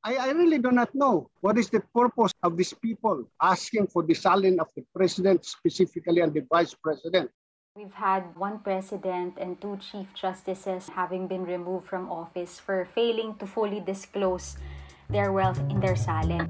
I, 0.00 0.16
I 0.16 0.28
really 0.32 0.56
do 0.56 0.72
not 0.72 0.94
know 0.94 1.28
what 1.44 1.58
is 1.58 1.68
the 1.68 1.84
purpose 1.92 2.32
of 2.42 2.56
these 2.56 2.72
people 2.72 3.28
asking 3.36 3.88
for 3.92 4.02
the 4.02 4.14
salin 4.14 4.56
of 4.56 4.72
the 4.72 4.80
president 4.96 5.44
specifically 5.44 6.24
and 6.24 6.32
the 6.32 6.40
vice 6.48 6.72
president. 6.72 7.28
We've 7.76 7.92
had 7.92 8.24
one 8.32 8.64
president 8.64 9.36
and 9.36 9.60
two 9.60 9.76
chief 9.76 10.08
justices 10.16 10.88
having 10.88 11.28
been 11.28 11.44
removed 11.44 11.84
from 11.84 12.08
office 12.08 12.58
for 12.58 12.88
failing 12.96 13.36
to 13.44 13.46
fully 13.46 13.84
disclose 13.84 14.56
their 15.10 15.36
wealth 15.36 15.60
in 15.68 15.80
their 15.84 15.96
salin. 15.96 16.48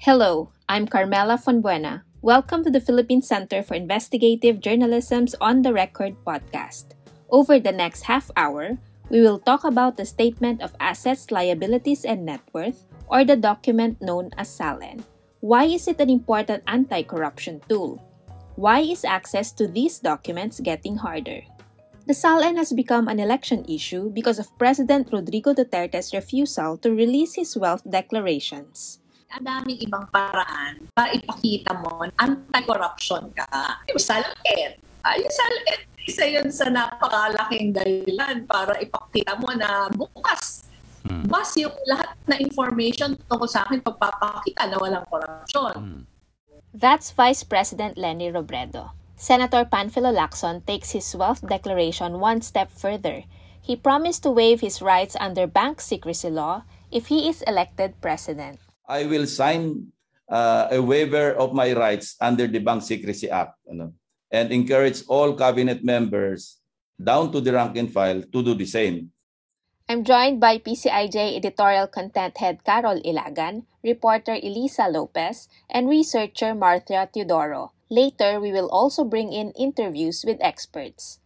Hello, 0.00 0.48
I'm 0.66 0.88
Carmela 0.88 1.36
Fonbuena. 1.36 2.08
Welcome 2.22 2.64
to 2.64 2.70
the 2.70 2.80
Philippine 2.80 3.20
Center 3.20 3.62
for 3.62 3.74
Investigative 3.74 4.60
Journalism's 4.60 5.36
On 5.44 5.60
the 5.60 5.74
Record 5.76 6.16
podcast. 6.24 6.96
Over 7.28 7.60
the 7.60 7.72
next 7.72 8.08
half 8.08 8.30
hour, 8.34 8.78
we 9.12 9.20
will 9.20 9.38
talk 9.38 9.62
about 9.68 10.00
the 10.00 10.08
Statement 10.08 10.64
of 10.64 10.72
Assets, 10.80 11.28
Liabilities, 11.28 12.08
and 12.08 12.24
Net 12.24 12.40
Worth, 12.56 12.88
or 13.12 13.28
the 13.28 13.36
document 13.36 14.00
known 14.00 14.32
as 14.40 14.48
SALN. 14.48 15.04
Why 15.44 15.68
is 15.68 15.86
it 15.86 16.00
an 16.00 16.08
important 16.08 16.64
anti 16.66 17.04
corruption 17.04 17.60
tool? 17.68 18.00
Why 18.56 18.80
is 18.80 19.04
access 19.04 19.52
to 19.60 19.68
these 19.68 20.00
documents 20.00 20.64
getting 20.64 20.96
harder? 20.96 21.44
The 22.08 22.16
SALN 22.16 22.56
has 22.56 22.72
become 22.72 23.06
an 23.06 23.20
election 23.20 23.68
issue 23.68 24.08
because 24.08 24.40
of 24.40 24.50
President 24.56 25.12
Rodrigo 25.12 25.52
Duterte's 25.52 26.16
refusal 26.16 26.80
to 26.80 26.90
release 26.90 27.36
his 27.36 27.52
wealth 27.54 27.84
declarations. 27.84 28.98
Ang 29.32 29.44
daming 29.44 29.80
ibang 29.80 30.08
paraan 30.08 30.88
para 30.96 31.12
ipakita 31.12 31.76
mo 31.84 32.04
anti-corruption 32.16 33.28
ka. 33.36 33.76
Yung 33.92 34.00
SALN. 34.00 34.32
Uh, 35.04 35.16
yung 35.20 35.32
SALN, 35.32 35.91
isa 36.08 36.26
yun 36.26 36.48
sa 36.50 36.66
napakalaking 36.68 37.74
dahilan 37.74 38.46
para 38.46 38.78
ipakita 38.82 39.38
mo 39.38 39.50
na 39.54 39.86
bukas 39.94 40.62
Hmm. 41.02 41.26
Bas 41.26 41.50
yung 41.58 41.74
lahat 41.90 42.14
na 42.30 42.38
information 42.38 43.18
tungkol 43.26 43.50
sa 43.50 43.66
akin 43.66 43.82
pagpapakita 43.82 44.70
na 44.70 44.78
walang 44.78 45.06
korupsyon. 45.10 45.74
Hmm. 45.74 46.02
That's 46.72 47.10
Vice 47.10 47.42
President 47.42 47.98
Lenny 47.98 48.30
Robredo. 48.30 48.94
Senator 49.18 49.66
Panfilo 49.66 50.10
Lacson 50.10 50.64
takes 50.66 50.94
his 50.94 51.06
wealth 51.14 51.44
declaration 51.46 52.18
one 52.18 52.40
step 52.42 52.70
further. 52.70 53.26
He 53.62 53.78
promised 53.78 54.26
to 54.26 54.30
waive 54.30 54.62
his 54.62 54.82
rights 54.82 55.14
under 55.20 55.46
bank 55.46 55.78
secrecy 55.78 56.30
law 56.30 56.66
if 56.90 57.06
he 57.06 57.28
is 57.30 57.42
elected 57.46 57.98
president. 58.02 58.58
I 58.88 59.06
will 59.06 59.26
sign 59.30 59.94
uh, 60.26 60.74
a 60.74 60.82
waiver 60.82 61.38
of 61.38 61.54
my 61.54 61.70
rights 61.70 62.18
under 62.18 62.50
the 62.50 62.58
Bank 62.58 62.82
Secrecy 62.82 63.30
Act. 63.30 63.54
Ano? 63.70 63.94
And 64.32 64.50
encourage 64.50 65.04
all 65.06 65.36
cabinet 65.36 65.84
members 65.84 66.58
down 66.96 67.30
to 67.30 67.40
the 67.40 67.52
rank 67.52 67.76
and 67.76 67.92
file 67.92 68.22
to 68.22 68.42
do 68.42 68.54
the 68.54 68.66
same. 68.66 69.12
I'm 69.88 70.04
joined 70.04 70.40
by 70.40 70.56
PCIJ 70.56 71.36
editorial 71.36 71.86
content 71.86 72.38
head 72.38 72.64
Carol 72.64 73.02
Ilagan, 73.04 73.66
reporter 73.84 74.40
Elisa 74.40 74.88
Lopez, 74.88 75.48
and 75.68 75.88
researcher 75.88 76.54
Martha 76.54 77.08
Teodoro. 77.12 77.72
Later, 77.90 78.40
we 78.40 78.52
will 78.52 78.70
also 78.70 79.04
bring 79.04 79.32
in 79.34 79.52
interviews 79.52 80.24
with 80.24 80.40
experts. 80.40 81.20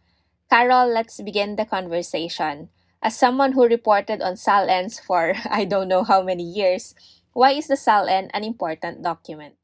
Carol, 0.49 0.91
let's 0.91 1.21
begin 1.21 1.55
the 1.55 1.65
conversation. 1.65 2.67
As 3.01 3.15
someone 3.15 3.53
who 3.53 3.67
reported 3.67 4.21
on 4.21 4.35
SALNs 4.35 4.99
for 4.99 5.35
I 5.49 5.63
don't 5.63 5.87
know 5.87 6.03
how 6.03 6.21
many 6.21 6.43
years, 6.43 6.95
why 7.31 7.51
is 7.51 7.67
the 7.67 7.77
SALN 7.77 8.31
an 8.33 8.43
important 8.43 9.03
document? 9.03 9.55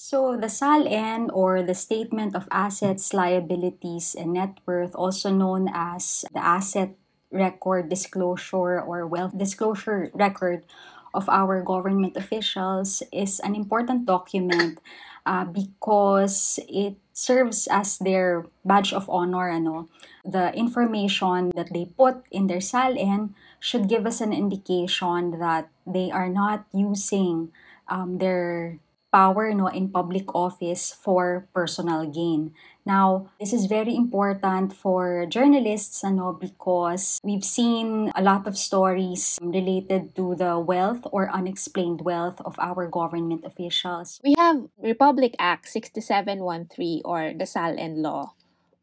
So 0.00 0.32
the 0.32 0.48
SALN 0.48 1.28
or 1.28 1.60
the 1.60 1.76
Statement 1.76 2.32
of 2.32 2.48
Assets, 2.48 3.12
Liabilities, 3.12 4.16
and 4.16 4.32
Net 4.32 4.56
Worth, 4.64 4.96
also 4.96 5.28
known 5.28 5.68
as 5.68 6.24
the 6.32 6.40
Asset 6.40 6.96
Record 7.28 7.92
Disclosure 7.92 8.80
or 8.80 9.04
Wealth 9.04 9.36
Disclosure 9.36 10.08
Record 10.16 10.64
of 11.12 11.28
our 11.28 11.60
government 11.60 12.16
officials, 12.16 13.04
is 13.12 13.44
an 13.44 13.54
important 13.54 14.06
document 14.06 14.80
uh, 15.26 15.44
because 15.44 16.58
it 16.64 16.96
serves 17.12 17.68
as 17.68 17.98
their 17.98 18.48
badge 18.64 18.96
of 18.96 19.04
honor. 19.04 19.52
Ano? 19.52 19.92
The 20.24 20.48
information 20.56 21.52
that 21.52 21.76
they 21.76 21.92
put 21.92 22.24
in 22.32 22.48
their 22.48 22.64
SALN 22.64 23.36
should 23.60 23.84
give 23.84 24.06
us 24.06 24.24
an 24.24 24.32
indication 24.32 25.36
that 25.44 25.68
they 25.84 26.10
are 26.10 26.32
not 26.32 26.64
using 26.72 27.52
um, 27.84 28.16
their 28.16 28.80
power 29.12 29.52
no 29.54 29.66
in 29.68 29.90
public 29.90 30.34
office 30.34 30.94
for 30.94 31.48
personal 31.52 32.06
gain. 32.06 32.54
Now, 32.86 33.28
this 33.38 33.52
is 33.52 33.66
very 33.66 33.94
important 33.94 34.72
for 34.72 35.26
journalists 35.28 36.02
ano 36.02 36.32
because 36.32 37.20
we've 37.22 37.44
seen 37.44 38.10
a 38.16 38.22
lot 38.22 38.48
of 38.48 38.56
stories 38.56 39.38
related 39.42 40.16
to 40.16 40.34
the 40.34 40.58
wealth 40.58 41.04
or 41.12 41.28
unexplained 41.30 42.00
wealth 42.00 42.40
of 42.40 42.56
our 42.58 42.88
government 42.88 43.44
officials. 43.44 44.18
We 44.24 44.34
have 44.38 44.66
Republic 44.80 45.36
Act 45.38 45.68
6713 45.68 47.02
or 47.04 47.34
the 47.36 47.46
SALN 47.46 48.00
law. 48.00 48.32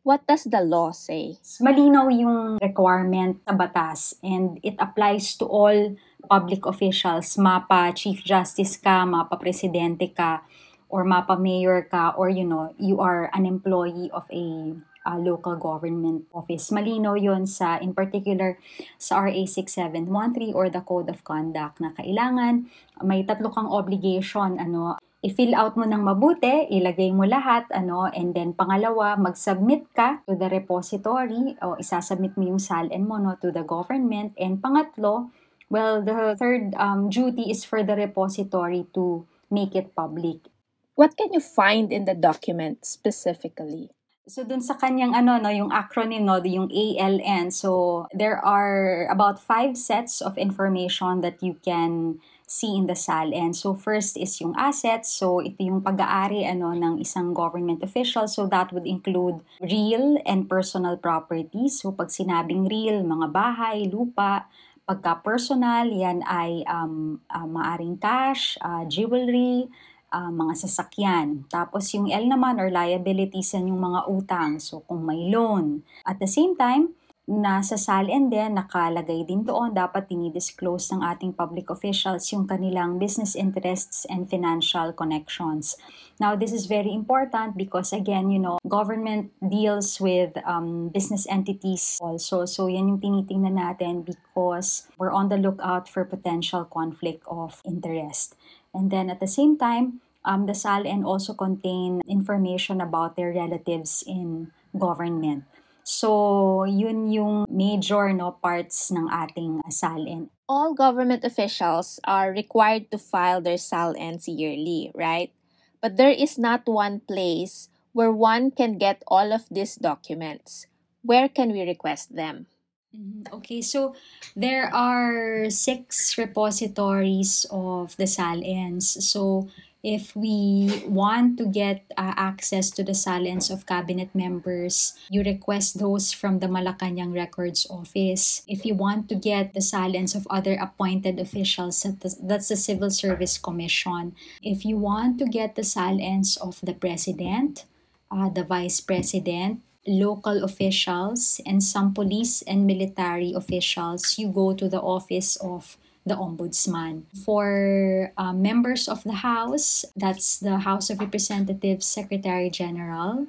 What 0.08 0.24
does 0.24 0.48
the 0.48 0.64
law 0.64 0.96
say? 0.96 1.36
Malinaw 1.60 2.08
yung 2.16 2.64
requirement 2.64 3.44
sa 3.44 3.52
batas 3.52 4.16
and 4.24 4.56
it 4.64 4.80
applies 4.80 5.36
to 5.36 5.44
all 5.44 6.00
public 6.32 6.64
officials, 6.64 7.36
mapa 7.36 7.92
chief 7.92 8.24
justice 8.24 8.80
ka, 8.80 9.04
mapa 9.04 9.36
presidente 9.36 10.08
ka, 10.16 10.48
or 10.88 11.04
mapa 11.04 11.36
mayor 11.36 11.84
ka, 11.92 12.16
or 12.16 12.32
you 12.32 12.48
know, 12.48 12.72
you 12.80 13.04
are 13.04 13.28
an 13.36 13.44
employee 13.44 14.08
of 14.16 14.24
a 14.32 14.80
uh, 15.04 15.20
local 15.20 15.60
government 15.60 16.24
office. 16.32 16.72
Malinaw 16.72 17.20
yon 17.20 17.44
sa, 17.44 17.76
in 17.84 17.92
particular, 17.92 18.56
sa 18.96 19.28
RA 19.28 19.44
6713 19.44 20.56
or 20.56 20.72
the 20.72 20.88
Code 20.88 21.12
of 21.12 21.24
Conduct 21.28 21.84
na 21.84 21.92
kailangan 21.92 22.72
may 23.04 23.28
tatlo 23.28 23.52
kang 23.52 23.68
obligation, 23.68 24.56
ano, 24.56 24.96
i-fill 25.26 25.58
out 25.58 25.74
mo 25.74 25.86
ng 25.86 26.04
mabuti, 26.06 26.70
ilagay 26.70 27.10
mo 27.10 27.26
lahat, 27.26 27.66
ano, 27.74 28.06
and 28.14 28.38
then 28.38 28.54
pangalawa, 28.54 29.18
mag-submit 29.18 29.90
ka 29.98 30.22
to 30.30 30.38
the 30.38 30.46
repository 30.46 31.58
o 31.66 31.74
isasubmit 31.82 32.38
mo 32.38 32.46
yung 32.46 32.62
SALN 32.62 33.04
mo 33.08 33.18
no, 33.18 33.34
to 33.42 33.50
the 33.50 33.66
government. 33.66 34.38
And 34.38 34.62
pangatlo, 34.62 35.34
well, 35.74 36.06
the 36.06 36.38
third 36.38 36.78
um, 36.78 37.10
duty 37.10 37.50
is 37.50 37.66
for 37.66 37.82
the 37.82 37.98
repository 37.98 38.86
to 38.94 39.26
make 39.50 39.74
it 39.74 39.98
public. 39.98 40.54
What 40.94 41.18
can 41.18 41.34
you 41.34 41.42
find 41.42 41.94
in 41.94 42.06
the 42.06 42.18
document 42.18 42.86
specifically? 42.86 43.90
So 44.28 44.44
dun 44.44 44.60
sa 44.60 44.76
kanyang 44.76 45.16
ano 45.16 45.40
no 45.40 45.48
yung 45.48 45.72
acronym 45.72 46.28
no 46.28 46.44
yung 46.44 46.68
ALN 46.68 47.48
so 47.48 48.04
there 48.12 48.44
are 48.44 49.08
about 49.08 49.40
five 49.40 49.80
sets 49.80 50.20
of 50.20 50.36
information 50.36 51.24
that 51.24 51.40
you 51.40 51.56
can 51.64 52.20
see 52.48 52.80
in 52.80 52.88
the 52.88 52.96
SALN. 52.96 53.52
So 53.52 53.76
first 53.76 54.16
is 54.16 54.40
yung 54.40 54.56
assets. 54.56 55.12
So 55.12 55.44
ito 55.44 55.60
yung 55.60 55.84
pag-aari 55.84 56.48
ano 56.48 56.72
ng 56.72 57.04
isang 57.04 57.36
government 57.36 57.84
official. 57.84 58.26
So 58.32 58.48
that 58.48 58.72
would 58.72 58.88
include 58.88 59.44
real 59.60 60.16
and 60.24 60.48
personal 60.48 60.96
properties. 60.96 61.84
So 61.84 61.92
pag 61.92 62.08
sinabing 62.08 62.72
real, 62.72 63.04
mga 63.04 63.36
bahay, 63.36 63.92
lupa, 63.92 64.48
pagka 64.88 65.20
personal, 65.20 65.92
yan 65.92 66.24
ay 66.24 66.64
um, 66.72 67.20
uh, 67.28 67.44
maaring 67.44 68.00
cash, 68.00 68.56
uh, 68.64 68.88
jewelry, 68.88 69.68
uh, 70.16 70.32
mga 70.32 70.56
sasakyan. 70.56 71.44
Tapos 71.52 71.92
yung 71.92 72.08
L 72.08 72.32
naman 72.32 72.64
or 72.64 72.72
liabilities 72.72 73.52
yan 73.52 73.68
yung 73.68 73.84
mga 73.84 74.08
utang. 74.08 74.64
So 74.64 74.88
kung 74.88 75.04
may 75.04 75.28
loan. 75.28 75.84
At 76.08 76.24
the 76.24 76.30
same 76.32 76.56
time, 76.56 76.96
nasa 77.28 77.76
SALN 77.76 78.32
din, 78.32 78.56
nakalagay 78.56 79.28
din 79.28 79.44
doon, 79.44 79.76
dapat 79.76 80.08
dinidisclose 80.08 80.96
ng 80.96 81.04
ating 81.04 81.36
public 81.36 81.68
officials 81.68 82.32
yung 82.32 82.48
kanilang 82.48 82.96
business 82.96 83.36
interests 83.36 84.08
and 84.08 84.32
financial 84.32 84.96
connections. 84.96 85.76
Now, 86.24 86.40
this 86.40 86.56
is 86.56 86.72
very 86.72 86.90
important 86.96 87.60
because 87.60 87.92
again, 87.92 88.32
you 88.32 88.40
know, 88.40 88.64
government 88.64 89.36
deals 89.44 90.00
with 90.00 90.40
um, 90.48 90.88
business 90.88 91.28
entities 91.28 92.00
also. 92.00 92.48
So, 92.48 92.72
yan 92.72 92.96
yung 92.96 93.04
tinitingnan 93.04 93.60
natin 93.60 94.08
because 94.08 94.88
we're 94.96 95.12
on 95.12 95.28
the 95.28 95.38
lookout 95.38 95.92
for 95.92 96.08
potential 96.08 96.64
conflict 96.64 97.28
of 97.28 97.60
interest. 97.68 98.40
And 98.72 98.88
then 98.88 99.12
at 99.12 99.20
the 99.20 99.28
same 99.28 99.60
time, 99.60 100.00
um, 100.24 100.48
the 100.48 100.56
SALN 100.56 101.04
also 101.04 101.36
contain 101.36 102.00
information 102.08 102.80
about 102.80 103.20
their 103.20 103.36
relatives 103.36 104.00
in 104.08 104.56
government. 104.72 105.44
So, 105.88 106.68
yun 106.68 107.08
yung 107.08 107.48
major 107.48 108.12
no 108.12 108.36
parts 108.44 108.92
ng 108.92 109.08
ating 109.08 109.64
SALN. 109.72 110.28
All 110.52 110.76
government 110.76 111.24
officials 111.24 112.04
are 112.04 112.36
required 112.36 112.92
to 112.92 113.00
file 113.00 113.40
their 113.40 113.56
SALNs 113.56 114.28
yearly, 114.28 114.92
right? 114.92 115.32
But 115.80 115.96
there 115.96 116.12
is 116.12 116.36
not 116.36 116.68
one 116.68 117.00
place 117.08 117.72
where 117.96 118.12
one 118.12 118.52
can 118.52 118.76
get 118.76 119.00
all 119.08 119.32
of 119.32 119.48
these 119.48 119.80
documents. 119.80 120.68
Where 121.08 121.32
can 121.32 121.56
we 121.56 121.64
request 121.64 122.12
them? 122.12 122.52
Mm-hmm. 122.92 123.32
Okay, 123.40 123.62
so 123.62 123.96
there 124.36 124.68
are 124.74 125.50
six 125.50 126.18
repositories 126.18 127.46
of 127.48 127.96
the 127.96 128.12
SALNs. 128.12 129.00
So 129.08 129.48
if 129.88 130.12
we 130.20 130.84
want 130.84 131.40
to 131.40 131.48
get 131.48 131.88
uh, 131.96 132.12
access 132.20 132.70
to 132.70 132.84
the 132.84 132.94
silence 132.94 133.50
of 133.50 133.66
cabinet 133.66 134.12
members, 134.14 135.00
you 135.10 135.24
request 135.24 135.80
those 135.80 136.12
from 136.12 136.40
the 136.40 136.52
Malacanang 136.52 137.16
Records 137.16 137.66
Office. 137.70 138.44
If 138.52 138.66
you 138.66 138.76
want 138.76 139.08
to 139.08 139.16
get 139.16 139.54
the 139.54 139.64
silence 139.64 140.14
of 140.14 140.28
other 140.30 140.60
appointed 140.60 141.24
officials, 141.24 141.88
that's 142.20 142.50
the 142.50 142.60
Civil 142.60 142.92
Service 142.92 143.38
Commission. 143.38 144.12
If 144.44 144.66
you 144.66 144.76
want 144.76 145.20
to 145.20 145.26
get 145.26 145.56
the 145.56 145.64
silence 145.64 146.36
of 146.36 146.60
the 146.60 146.74
President, 146.74 147.64
uh, 148.12 148.28
the 148.28 148.44
Vice 148.44 148.82
President, 148.82 149.64
local 149.88 150.44
officials, 150.44 151.40
and 151.46 151.64
some 151.64 151.94
police 151.94 152.42
and 152.42 152.68
military 152.68 153.32
officials, 153.32 154.20
you 154.20 154.28
go 154.36 154.52
to 154.54 154.68
the 154.68 154.82
office 154.82 155.38
of 155.38 155.78
the 156.08 156.16
Ombudsman. 156.16 157.04
For 157.24 158.12
uh, 158.18 158.34
members 158.34 158.88
of 158.88 159.04
the 159.04 159.24
House, 159.24 159.86
that's 159.96 160.40
the 160.40 160.64
House 160.64 160.90
of 160.90 161.00
Representatives 161.00 161.86
Secretary 161.86 162.50
General. 162.50 163.28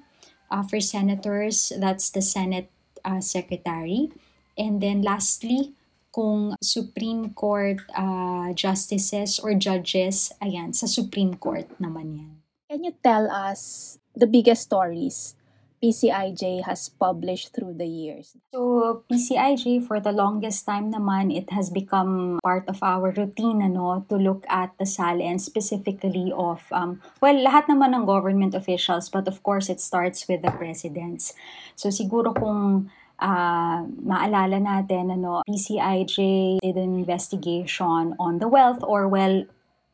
Uh, 0.51 0.63
for 0.63 0.81
senators, 0.81 1.73
that's 1.77 2.11
the 2.11 2.23
Senate 2.23 2.71
uh, 3.05 3.21
Secretary. 3.21 4.11
And 4.57 4.81
then 4.81 5.03
lastly, 5.03 5.75
kung 6.11 6.57
Supreme 6.59 7.31
Court 7.31 7.79
uh, 7.95 8.51
justices 8.53 9.39
or 9.39 9.55
judges, 9.55 10.33
ayan, 10.43 10.75
sa 10.75 10.91
Supreme 10.91 11.39
Court 11.39 11.69
naman 11.79 12.19
yan. 12.19 12.33
Can 12.67 12.83
you 12.83 12.93
tell 13.01 13.31
us 13.31 13.97
the 14.19 14.27
biggest 14.27 14.67
stories 14.67 15.38
PCIJ 15.83 16.65
has 16.65 16.89
published 16.89 17.55
through 17.55 17.75
the 17.75 17.87
years? 17.87 18.37
So, 18.53 19.05
PCIJ, 19.11 19.87
for 19.87 20.01
the 20.01 20.13
longest 20.13 20.67
time 20.67 20.93
naman, 20.93 21.35
it 21.35 21.51
has 21.51 21.71
become 21.71 22.39
part 22.43 22.69
of 22.69 22.83
our 22.83 23.11
routine 23.13 23.63
ano, 23.63 24.05
to 24.09 24.17
look 24.17 24.45
at 24.49 24.75
the 24.79 24.87
SAL 24.87 25.23
and 25.23 25.41
specifically 25.41 26.33
of, 26.35 26.67
um, 26.73 27.01
well, 27.21 27.35
lahat 27.35 27.71
naman 27.71 27.95
ng 27.95 28.05
government 28.07 28.55
officials, 28.55 29.09
but 29.09 29.29
of 29.29 29.43
course, 29.43 29.69
it 29.69 29.81
starts 29.81 30.27
with 30.27 30.43
the 30.43 30.51
presidents. 30.51 31.35
So, 31.77 31.91
siguro 31.91 32.35
kung 32.35 32.91
uh, 33.19 33.81
maalala 34.03 34.59
natin, 34.63 35.15
ano, 35.15 35.43
PCIJ 35.47 36.59
did 36.63 36.77
an 36.77 36.95
investigation 36.99 38.15
on 38.19 38.39
the 38.39 38.49
wealth 38.49 38.83
or, 38.83 39.07
well, 39.07 39.45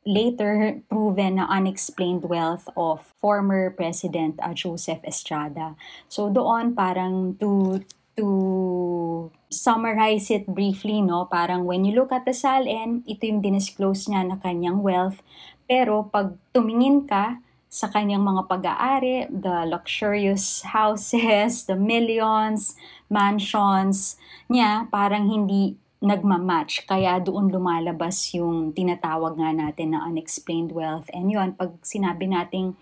later 0.07 0.81
proven 0.89 1.41
na 1.41 1.49
unexplained 1.49 2.29
wealth 2.29 2.69
of 2.77 3.13
former 3.17 3.73
President 3.73 4.37
uh, 4.41 4.53
Joseph 4.53 5.01
Estrada. 5.05 5.77
So 6.09 6.29
doon 6.29 6.77
parang 6.77 7.37
to 7.41 7.81
to 8.15 9.31
summarize 9.51 10.31
it 10.31 10.47
briefly, 10.47 11.03
no, 11.03 11.27
parang 11.27 11.67
when 11.67 11.85
you 11.85 11.95
look 11.95 12.13
at 12.13 12.27
the 12.27 12.35
SALN, 12.35 13.03
ito 13.07 13.27
yung 13.27 13.43
dinisclose 13.43 14.07
niya 14.07 14.23
na 14.27 14.37
kanyang 14.39 14.83
wealth. 14.83 15.19
Pero 15.67 16.07
pag 16.07 16.37
tumingin 16.55 17.07
ka 17.09 17.43
sa 17.75 17.91
kanyang 17.91 18.23
mga 18.23 18.43
pag-aari, 18.47 19.27
the 19.35 19.67
luxurious 19.67 20.63
houses, 20.63 21.65
the 21.71 21.75
millions, 21.75 22.79
mansions 23.11 24.15
niya, 24.47 24.87
parang 24.95 25.27
hindi 25.27 25.75
nagmamatch. 26.05 26.85
Kaya 26.85 27.17
doon 27.19 27.49
lumalabas 27.49 28.37
yung 28.37 28.77
tinatawag 28.77 29.41
nga 29.41 29.51
natin 29.57 29.97
na 29.97 30.05
unexplained 30.05 30.71
wealth. 30.77 31.09
And 31.17 31.33
yun, 31.33 31.57
pag 31.57 31.81
sinabi 31.81 32.29
nating 32.29 32.77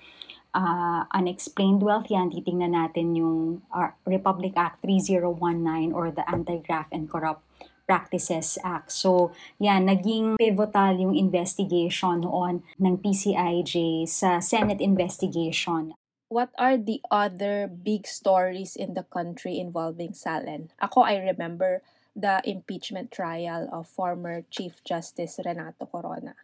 uh, 0.50 1.06
unexplained 1.14 1.86
wealth 1.86 2.10
yan, 2.10 2.34
titingnan 2.34 2.74
natin 2.74 3.14
yung 3.14 3.62
uh, 3.70 3.94
Republic 4.04 4.58
Act 4.58 4.82
3019 4.82 5.94
or 5.94 6.10
the 6.10 6.26
Anti-Graft 6.26 6.90
and 6.90 7.06
Corrupt 7.06 7.46
Practices 7.86 8.58
Act. 8.62 8.90
So, 8.90 9.30
yan, 9.62 9.86
naging 9.86 10.38
pivotal 10.38 10.98
yung 10.98 11.14
investigation 11.14 12.26
noon 12.26 12.66
ng 12.78 12.94
PCIJ 12.98 14.06
sa 14.06 14.38
Senate 14.42 14.82
investigation. 14.82 15.94
What 16.32 16.48
are 16.56 16.80
the 16.80 17.04
other 17.12 17.68
big 17.68 18.08
stories 18.08 18.72
in 18.72 18.96
the 18.96 19.04
country 19.04 19.60
involving 19.60 20.16
Salen? 20.16 20.72
Ako, 20.80 21.04
I 21.04 21.20
remember 21.20 21.84
the 22.14 22.42
impeachment 22.44 23.10
trial 23.10 23.68
of 23.72 23.88
former 23.88 24.44
Chief 24.50 24.84
Justice 24.84 25.40
Renato 25.44 25.86
Corona, 25.86 26.34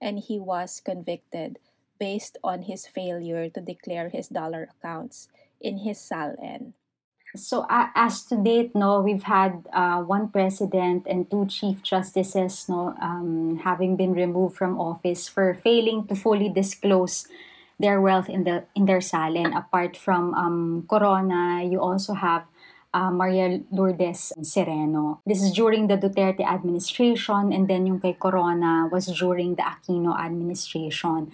and 0.00 0.18
he 0.18 0.38
was 0.38 0.80
convicted 0.80 1.58
based 1.98 2.36
on 2.44 2.62
his 2.62 2.86
failure 2.86 3.48
to 3.50 3.60
declare 3.60 4.08
his 4.08 4.28
dollar 4.28 4.68
accounts 4.70 5.28
in 5.60 5.78
his 5.78 5.98
SALN. 5.98 6.74
So 7.34 7.66
uh, 7.68 7.88
as 7.94 8.24
to 8.32 8.36
date, 8.36 8.74
no, 8.74 9.00
we've 9.00 9.24
had 9.24 9.66
uh, 9.72 10.00
one 10.00 10.28
president 10.28 11.06
and 11.06 11.30
two 11.30 11.46
chief 11.46 11.82
justices, 11.82 12.66
no, 12.68 12.94
um, 13.00 13.60
having 13.62 13.96
been 13.96 14.12
removed 14.14 14.56
from 14.56 14.80
office 14.80 15.28
for 15.28 15.52
failing 15.54 16.06
to 16.06 16.14
fully 16.14 16.48
disclose 16.48 17.26
their 17.78 18.00
wealth 18.00 18.30
in 18.30 18.44
the 18.44 18.64
in 18.74 18.86
their 18.86 19.00
SALN. 19.00 19.52
Apart 19.52 19.96
from 19.96 20.32
um, 20.32 20.86
Corona, 20.88 21.62
you 21.64 21.80
also 21.80 22.14
have 22.14 22.44
uh, 22.96 23.12
Maria 23.12 23.60
Lourdes 23.70 24.32
Sereno. 24.40 25.20
This 25.28 25.44
is 25.44 25.52
during 25.52 25.86
the 25.86 26.00
Duterte 26.00 26.40
administration 26.40 27.52
and 27.52 27.68
then 27.68 27.84
yung 27.84 28.00
kay 28.00 28.16
Corona 28.16 28.88
was 28.88 29.12
during 29.12 29.60
the 29.60 29.64
Aquino 29.68 30.16
administration. 30.16 31.28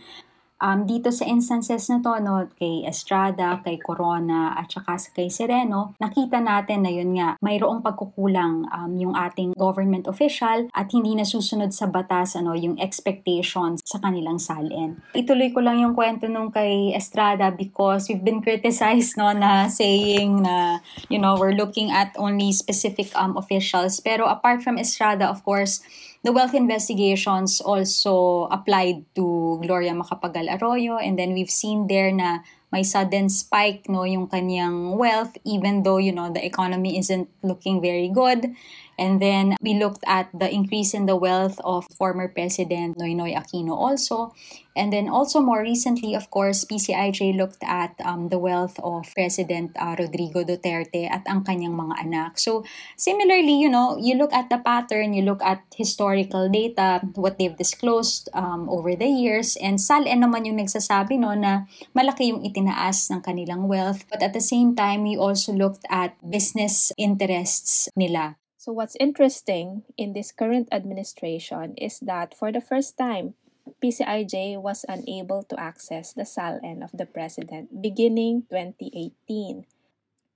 Um, 0.63 0.87
dito 0.87 1.11
sa 1.11 1.27
instances 1.27 1.91
na 1.91 1.99
to, 1.99 2.23
no, 2.23 2.47
kay 2.55 2.87
Estrada, 2.87 3.59
kay 3.67 3.83
Corona, 3.83 4.55
at 4.55 4.71
saka 4.71 4.95
kay 5.11 5.27
Sereno, 5.27 5.99
nakita 5.99 6.39
natin 6.39 6.87
na 6.87 6.91
yun 6.95 7.19
nga, 7.19 7.35
mayroong 7.43 7.83
pagkukulang 7.83 8.71
um, 8.71 8.95
yung 8.95 9.19
ating 9.19 9.59
government 9.59 10.07
official 10.07 10.71
at 10.71 10.87
hindi 10.95 11.19
nasusunod 11.19 11.75
sa 11.75 11.91
batas 11.91 12.39
ano, 12.39 12.55
yung 12.55 12.79
expectations 12.79 13.83
sa 13.83 13.99
kanilang 13.99 14.39
salin. 14.39 15.03
Ituloy 15.19 15.51
ko 15.51 15.59
lang 15.59 15.83
yung 15.83 15.99
kwento 15.99 16.31
nung 16.31 16.55
kay 16.55 16.95
Estrada 16.95 17.51
because 17.51 18.07
we've 18.07 18.23
been 18.23 18.39
criticized 18.39 19.19
no, 19.19 19.35
na 19.35 19.67
saying 19.67 20.47
na, 20.47 20.79
you 21.11 21.19
know, 21.19 21.35
we're 21.35 21.59
looking 21.59 21.91
at 21.91 22.15
only 22.15 22.55
specific 22.55 23.11
um, 23.19 23.35
officials. 23.35 23.99
Pero 23.99 24.31
apart 24.31 24.63
from 24.63 24.79
Estrada, 24.79 25.27
of 25.27 25.43
course, 25.43 25.83
The 26.23 26.31
wealth 26.31 26.55
investigations 26.55 27.59
also 27.59 28.47
applied 28.47 29.03
to 29.19 29.59
Gloria 29.59 29.91
Macapagal 29.91 30.55
Arroyo 30.55 30.95
and 31.03 31.19
then 31.19 31.35
we've 31.35 31.51
seen 31.51 31.91
there 31.91 32.15
na 32.15 32.47
may 32.71 32.87
sudden 32.87 33.29
spike 33.29 33.91
no 33.91 34.07
yung 34.07 34.31
kanyang 34.31 34.95
wealth 34.95 35.35
even 35.43 35.83
though 35.83 35.99
you 35.99 36.15
know 36.15 36.31
the 36.31 36.41
economy 36.41 36.97
isn't 36.97 37.27
looking 37.43 37.83
very 37.83 38.07
good 38.09 38.55
And 38.99 39.21
then 39.21 39.57
we 39.61 39.75
looked 39.75 40.05
at 40.07 40.29
the 40.33 40.53
increase 40.53 40.95
in 40.95 41.07
the 41.07 41.17
wealth 41.17 41.61
of 41.65 41.87
former 41.97 42.29
President 42.29 42.99
Noynoy 42.99 43.35
Aquino 43.37 43.73
also. 43.73 44.35
And 44.75 44.93
then 44.93 45.09
also 45.09 45.41
more 45.41 45.61
recently, 45.61 46.15
of 46.15 46.31
course, 46.31 46.65
PCIJ 46.65 47.37
looked 47.37 47.61
at 47.61 47.93
um, 48.05 48.29
the 48.29 48.39
wealth 48.39 48.81
of 48.81 49.05
President 49.13 49.77
uh, 49.77 49.97
Rodrigo 49.99 50.45
Duterte 50.45 51.09
at 51.13 51.29
ang 51.29 51.45
kanyang 51.45 51.77
mga 51.77 52.09
anak. 52.09 52.41
So 52.41 52.65
similarly, 52.97 53.61
you 53.61 53.69
know, 53.69 54.01
you 54.01 54.17
look 54.17 54.33
at 54.33 54.49
the 54.49 54.57
pattern, 54.59 55.13
you 55.13 55.23
look 55.29 55.45
at 55.45 55.61
historical 55.77 56.49
data, 56.49 57.05
what 57.15 57.37
they've 57.37 57.57
disclosed 57.57 58.33
um, 58.33 58.69
over 58.73 58.97
the 58.97 59.09
years, 59.09 59.61
and 59.61 59.77
SALN 59.77 60.25
naman 60.25 60.49
yung 60.49 60.57
nagsasabi 60.57 61.21
no, 61.21 61.37
na 61.37 61.69
malaki 61.93 62.33
yung 62.33 62.41
itinaas 62.41 63.13
ng 63.13 63.21
kanilang 63.21 63.69
wealth. 63.69 64.09
But 64.09 64.25
at 64.25 64.33
the 64.33 64.45
same 64.45 64.73
time, 64.73 65.05
we 65.05 65.21
also 65.21 65.53
looked 65.53 65.85
at 65.93 66.17
business 66.25 66.97
interests 66.97 67.93
nila. 67.93 68.42
So, 68.63 68.71
what's 68.71 68.95
interesting 69.03 69.83
in 69.99 70.15
this 70.15 70.31
current 70.31 70.71
administration 70.71 71.75
is 71.75 71.99
that 71.99 72.31
for 72.31 72.55
the 72.55 72.63
first 72.63 72.95
time, 72.95 73.35
PCIJ 73.83 74.55
was 74.63 74.87
unable 74.87 75.43
to 75.51 75.59
access 75.59 76.15
the 76.15 76.23
SALN 76.23 76.79
of 76.79 76.95
the 76.95 77.03
president 77.03 77.83
beginning 77.83 78.47
2018. 78.55 79.67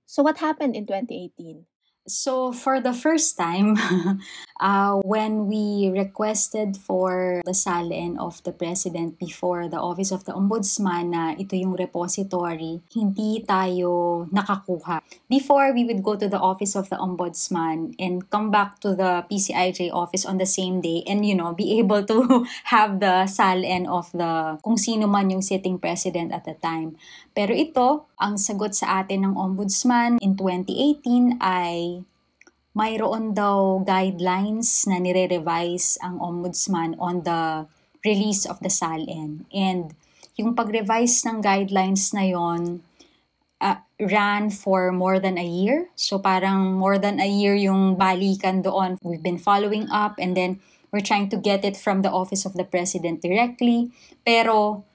So, 0.03 0.23
what 0.23 0.43
happened 0.43 0.75
in 0.75 0.83
2018? 0.83 1.71
So, 2.07 2.55
for 2.55 2.79
the 2.79 2.95
first 2.95 3.35
time, 3.35 3.75
uh, 4.63 4.95
when 5.03 5.51
we 5.51 5.91
requested 5.91 6.79
for 6.79 7.43
the 7.43 7.51
SALN 7.51 8.15
of 8.15 8.39
the 8.47 8.55
President 8.55 9.19
before 9.19 9.67
the 9.67 9.75
Office 9.75 10.15
of 10.15 10.23
the 10.23 10.31
Ombudsman 10.31 11.11
na 11.11 11.35
ito 11.35 11.59
yung 11.59 11.75
repository, 11.75 12.79
hindi 12.95 13.43
tayo 13.43 14.23
nakakuha. 14.31 15.03
Before, 15.27 15.75
we 15.75 15.83
would 15.83 15.99
go 15.99 16.15
to 16.15 16.31
the 16.31 16.39
Office 16.39 16.79
of 16.79 16.87
the 16.87 16.95
Ombudsman 16.95 17.91
and 17.99 18.23
come 18.31 18.55
back 18.55 18.79
to 18.87 18.95
the 18.95 19.27
PCIJ 19.27 19.91
office 19.91 20.23
on 20.23 20.39
the 20.39 20.47
same 20.47 20.79
day 20.79 21.03
and, 21.11 21.27
you 21.27 21.35
know, 21.35 21.51
be 21.51 21.75
able 21.75 22.07
to 22.07 22.47
have 22.71 23.03
the 23.03 23.27
SALN 23.27 23.83
of 23.83 24.07
the 24.15 24.55
kung 24.63 24.79
sino 24.79 25.11
man 25.11 25.27
yung 25.27 25.43
sitting 25.43 25.75
President 25.75 26.31
at 26.31 26.47
the 26.47 26.55
time. 26.63 26.95
Pero 27.35 27.51
ito, 27.51 28.09
ang 28.17 28.39
sagot 28.39 28.73
sa 28.73 29.03
atin 29.03 29.27
ng 29.27 29.35
Ombudsman 29.37 30.17
in 30.25 30.33
2018 30.33 31.37
ay 31.37 31.96
mayroon 32.77 33.33
daw 33.33 33.81
guidelines 33.81 34.85
na 34.85 35.01
nire-revise 35.01 35.97
ang 36.05 36.21
ombudsman 36.21 36.93
on 37.01 37.25
the 37.25 37.65
release 38.05 38.45
of 38.45 38.61
the 38.61 38.69
SALN. 38.69 39.49
And 39.49 39.97
yung 40.37 40.53
pag-revise 40.53 41.25
ng 41.25 41.41
guidelines 41.41 42.13
na 42.13 42.29
yon 42.29 42.85
uh, 43.57 43.81
ran 43.97 44.53
for 44.53 44.93
more 44.93 45.17
than 45.17 45.41
a 45.41 45.45
year. 45.45 45.89
So 45.97 46.21
parang 46.21 46.77
more 46.77 47.01
than 47.01 47.17
a 47.17 47.25
year 47.25 47.57
yung 47.57 47.97
balikan 47.97 48.61
doon. 48.61 49.01
We've 49.01 49.25
been 49.25 49.41
following 49.41 49.89
up 49.89 50.21
and 50.21 50.37
then 50.37 50.61
we're 50.93 51.01
trying 51.01 51.33
to 51.33 51.37
get 51.41 51.65
it 51.65 51.75
from 51.75 52.05
the 52.05 52.13
office 52.13 52.45
of 52.45 52.53
the 52.53 52.63
president 52.63 53.25
directly. 53.25 53.89
Pero 54.21 54.85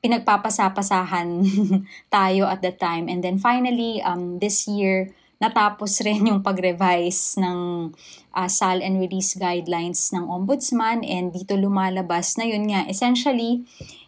pinagpapasapasahan 0.00 1.28
tayo 2.14 2.48
at 2.48 2.64
the 2.64 2.72
time. 2.72 3.12
And 3.12 3.20
then 3.20 3.36
finally, 3.36 4.00
um, 4.00 4.40
this 4.40 4.64
year, 4.64 5.12
natapos 5.36 6.00
rin 6.00 6.32
yung 6.32 6.40
pag-revise 6.40 7.36
ng 7.40 7.92
uh, 8.32 8.48
SAL 8.48 8.80
and 8.80 9.00
release 9.00 9.36
guidelines 9.36 10.12
ng 10.12 10.24
ombudsman 10.24 11.04
and 11.04 11.36
dito 11.36 11.56
lumalabas 11.56 12.40
na 12.40 12.48
yun 12.48 12.68
nga 12.68 12.88
essentially 12.88 13.64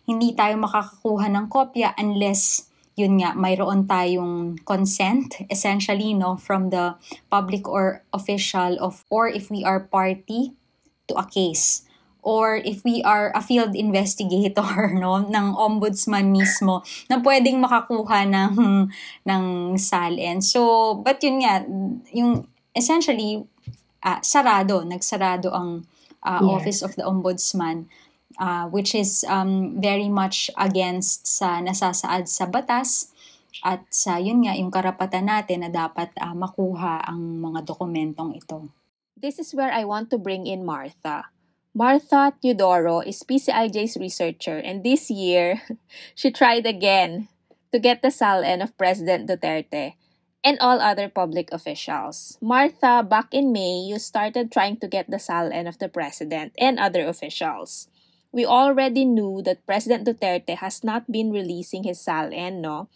hindi 0.09 0.33
tayo 0.33 0.57
makakakuha 0.57 1.29
ng 1.29 1.47
kopya 1.53 1.93
unless 2.01 2.69
yun 2.99 3.21
nga 3.21 3.37
mayroon 3.37 3.87
tayong 3.87 4.59
consent 4.67 5.39
essentially 5.53 6.17
no 6.17 6.35
from 6.35 6.73
the 6.75 6.99
public 7.31 7.69
or 7.69 8.03
official 8.11 8.75
of 8.83 9.05
or 9.13 9.29
if 9.31 9.53
we 9.53 9.63
are 9.63 9.85
party 9.87 10.57
to 11.07 11.15
a 11.15 11.25
case 11.29 11.88
or 12.23 12.61
if 12.63 12.83
we 12.85 13.01
are 13.03 13.31
a 13.35 13.43
field 13.43 13.75
investigator 13.75 14.91
no 15.03 15.23
ng 15.23 15.47
ombudsman 15.55 16.35
mismo 16.35 16.83
na 17.07 17.23
pwedeng 17.23 17.63
makakuha 17.63 18.27
ng 18.27 18.53
ng 19.31 19.45
SALN. 19.79 20.43
So 20.43 20.95
but 21.01 21.23
yun 21.23 21.43
nga 21.43 21.63
yung 22.13 22.47
essentially 22.75 23.43
uh, 24.03 24.21
sarado 24.23 24.83
nagsarado 24.87 25.51
ang 25.55 25.87
uh, 26.23 26.41
Yes. 26.43 26.51
office 26.51 26.81
of 26.83 26.93
the 26.99 27.05
ombudsman 27.07 27.87
uh, 28.39 28.67
which 28.71 28.95
is 28.95 29.25
um, 29.29 29.81
very 29.81 30.09
much 30.09 30.51
against 30.57 31.27
sa 31.27 31.59
nasasaad 31.63 32.31
sa 32.31 32.47
batas 32.47 33.11
at 33.67 33.83
sa 33.91 34.23
yun 34.23 34.47
nga 34.47 34.55
yung 34.55 34.71
karapatan 34.71 35.27
natin 35.27 35.67
na 35.67 35.71
dapat 35.71 36.15
uh, 36.21 36.35
makuha 36.35 37.03
ang 37.03 37.43
mga 37.43 37.67
dokumentong 37.67 38.39
ito. 38.39 38.71
This 39.19 39.43
is 39.43 39.51
where 39.51 39.75
I 39.75 39.83
want 39.83 40.15
to 40.15 40.19
bring 40.19 40.47
in 40.47 40.63
Martha. 40.63 41.27
Martha 41.75 42.33
Teodoro 42.43 43.01
is 43.07 43.23
PCIJ's 43.23 43.97
researcher, 43.97 44.57
and 44.57 44.83
this 44.83 45.11
year 45.11 45.63
she 46.15 46.31
tried 46.31 46.67
again 46.67 47.29
to 47.73 47.79
get 47.79 48.03
the 48.03 48.09
SALN 48.09 48.63
of 48.63 48.77
President 48.79 49.29
Duterte 49.29 49.95
and 50.43 50.59
all 50.61 50.81
other 50.81 51.09
public 51.09 51.53
officials. 51.53 52.39
Martha, 52.41 53.05
back 53.05 53.29
in 53.33 53.53
May, 53.53 53.85
you 53.85 53.99
started 53.99 54.51
trying 54.51 54.79
to 54.79 54.89
get 54.89 55.11
the 55.11 55.19
SALN 55.21 55.69
of 55.69 55.79
the 55.79 55.89
President 55.89 56.53
and 56.59 56.79
other 56.79 57.07
officials. 57.07 57.89
We 58.33 58.47
already 58.47 59.05
knew 59.05 59.43
that 59.45 59.67
President 59.67 60.07
Duterte 60.07 60.57
has 60.57 60.83
not 60.83 61.11
been 61.11 61.31
releasing 61.31 61.85
his 61.85 62.01
SALN, 62.01 62.61
no? 62.61 62.89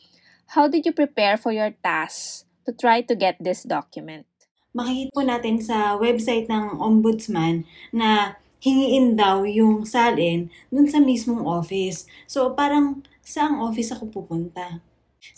How 0.57 0.69
did 0.69 0.87
you 0.87 0.93
prepare 0.93 1.37
for 1.37 1.53
your 1.53 1.73
task 1.85 2.45
to 2.67 2.73
try 2.73 3.01
to 3.03 3.15
get 3.15 3.37
this 3.41 3.63
document? 3.63 4.27
makikita 4.73 5.13
po 5.13 5.21
natin 5.21 5.61
sa 5.61 6.01
website 6.01 6.49
ng 6.49 6.81
ombudsman 6.81 7.69
na 7.93 8.41
hingiin 8.63 9.19
daw 9.19 9.43
yung 9.43 9.83
salin 9.83 10.47
dun 10.71 10.87
sa 10.87 11.03
mismong 11.03 11.43
office. 11.43 12.07
So, 12.31 12.55
parang 12.55 13.03
saang 13.19 13.59
office 13.59 13.91
ako 13.91 14.15
pupunta? 14.23 14.79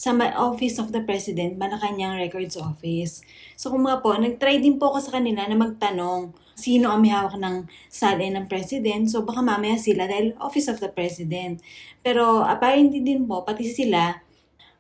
Sa 0.01 0.17
Office 0.17 0.81
of 0.81 0.97
the 0.97 1.05
President, 1.05 1.61
Malacanang 1.61 2.17
Records 2.17 2.57
Office. 2.57 3.21
So, 3.53 3.69
kung 3.69 3.85
mga 3.85 4.01
po, 4.01 4.17
nag-try 4.17 4.57
din 4.57 4.81
po 4.81 4.93
ako 4.93 5.09
sa 5.09 5.21
kanila 5.21 5.45
na 5.45 5.61
magtanong 5.61 6.33
sino 6.57 6.89
ang 6.89 7.05
may 7.05 7.13
hawak 7.13 7.37
ng 7.37 7.69
salin 7.93 8.33
ng 8.33 8.49
President. 8.49 9.05
So, 9.13 9.29
baka 9.29 9.45
mamaya 9.45 9.77
sila 9.77 10.09
dahil 10.09 10.33
Office 10.41 10.73
of 10.73 10.81
the 10.81 10.89
President. 10.89 11.61
Pero, 12.01 12.41
apparently 12.41 13.05
din 13.05 13.29
po, 13.29 13.45
pati 13.45 13.69
sila, 13.69 14.25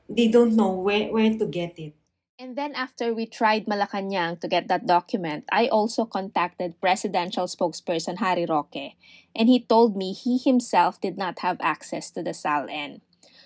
they 0.08 0.32
don't 0.32 0.56
know 0.56 0.72
where, 0.72 1.12
where 1.12 1.32
to 1.36 1.44
get 1.48 1.76
it. 1.76 1.92
And 2.36 2.58
then 2.58 2.74
after 2.74 3.14
we 3.14 3.26
tried 3.26 3.66
Malacanang 3.66 4.40
to 4.40 4.48
get 4.48 4.66
that 4.66 4.86
document, 4.86 5.44
I 5.52 5.68
also 5.68 6.04
contacted 6.04 6.80
presidential 6.80 7.46
spokesperson 7.46 8.18
Harry 8.18 8.44
Roque, 8.44 8.98
and 9.36 9.48
he 9.48 9.60
told 9.60 9.96
me 9.96 10.12
he 10.12 10.38
himself 10.38 11.00
did 11.00 11.16
not 11.16 11.38
have 11.46 11.58
access 11.60 12.10
to 12.10 12.24
the 12.24 12.34
SALN. 12.34 13.00